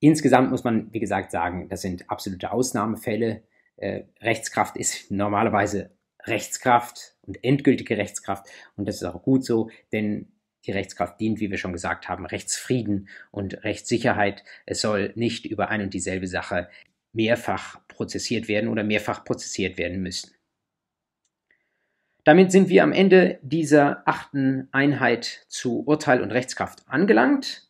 [0.01, 3.45] Insgesamt muss man, wie gesagt, sagen, das sind absolute Ausnahmefälle.
[3.76, 5.91] Äh, Rechtskraft ist normalerweise
[6.24, 10.32] Rechtskraft und endgültige Rechtskraft und das ist auch gut so, denn
[10.66, 14.43] die Rechtskraft dient, wie wir schon gesagt haben, Rechtsfrieden und Rechtssicherheit.
[14.66, 16.68] Es soll nicht über ein und dieselbe Sache
[17.12, 20.30] mehrfach prozessiert werden oder mehrfach prozessiert werden müssen.
[22.22, 27.68] Damit sind wir am Ende dieser achten Einheit zu Urteil und Rechtskraft angelangt.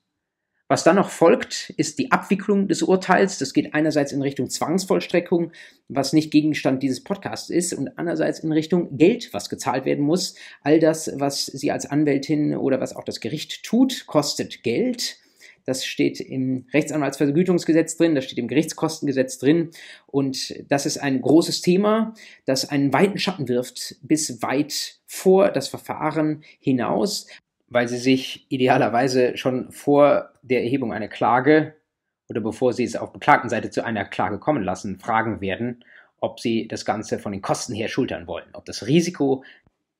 [0.69, 3.39] Was dann noch folgt, ist die Abwicklung des Urteils.
[3.39, 5.53] Das geht einerseits in Richtung Zwangsvollstreckung,
[5.89, 10.35] was nicht Gegenstand dieses Podcasts ist, und andererseits in Richtung Geld, was gezahlt werden muss.
[10.61, 15.17] All das, was Sie als Anwältin oder was auch das Gericht tut, kostet Geld.
[15.69, 19.71] Das steht im Rechtsanwaltsvergütungsgesetz drin, das steht im Gerichtskostengesetz drin.
[20.07, 22.15] Und das ist ein großes Thema,
[22.47, 27.27] das einen weiten Schatten wirft bis weit vor das Verfahren hinaus
[27.71, 31.75] weil sie sich idealerweise schon vor der Erhebung einer Klage
[32.29, 35.85] oder bevor sie es auf Beklagtenseite zu einer Klage kommen lassen, fragen werden,
[36.21, 38.49] ob sie das Ganze von den Kosten her schultern wollen.
[38.53, 39.45] Ob das Risiko,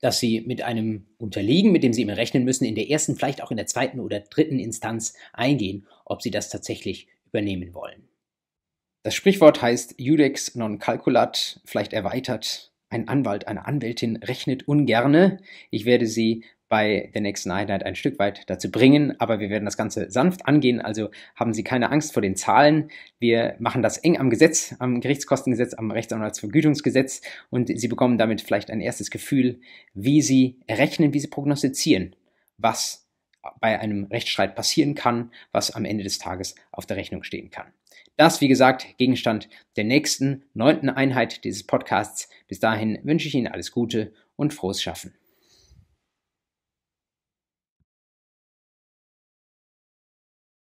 [0.01, 3.43] das sie mit einem unterliegen, mit dem sie immer rechnen müssen, in der ersten, vielleicht
[3.43, 8.09] auch in der zweiten oder dritten Instanz eingehen, ob sie das tatsächlich übernehmen wollen.
[9.03, 12.73] Das Sprichwort heißt Judex non calculat, vielleicht erweitert.
[12.91, 15.39] Ein Anwalt, eine Anwältin rechnet ungerne.
[15.71, 19.65] Ich werde Sie bei der nächsten Einheit ein Stück weit dazu bringen, aber wir werden
[19.65, 22.91] das Ganze sanft angehen, also haben Sie keine Angst vor den Zahlen.
[23.19, 28.71] Wir machen das eng am Gesetz, am Gerichtskostengesetz, am Rechtsanwaltsvergütungsgesetz und Sie bekommen damit vielleicht
[28.71, 29.61] ein erstes Gefühl,
[29.95, 32.15] wie Sie errechnen, wie Sie prognostizieren,
[32.59, 33.09] was
[33.61, 37.73] bei einem Rechtsstreit passieren kann, was am Ende des Tages auf der Rechnung stehen kann.
[38.17, 42.29] Das, wie gesagt, Gegenstand der nächsten neunten Einheit dieses Podcasts.
[42.49, 45.18] Bis dahin wünsche ich Ihnen alles Gute und frohes Schaffen.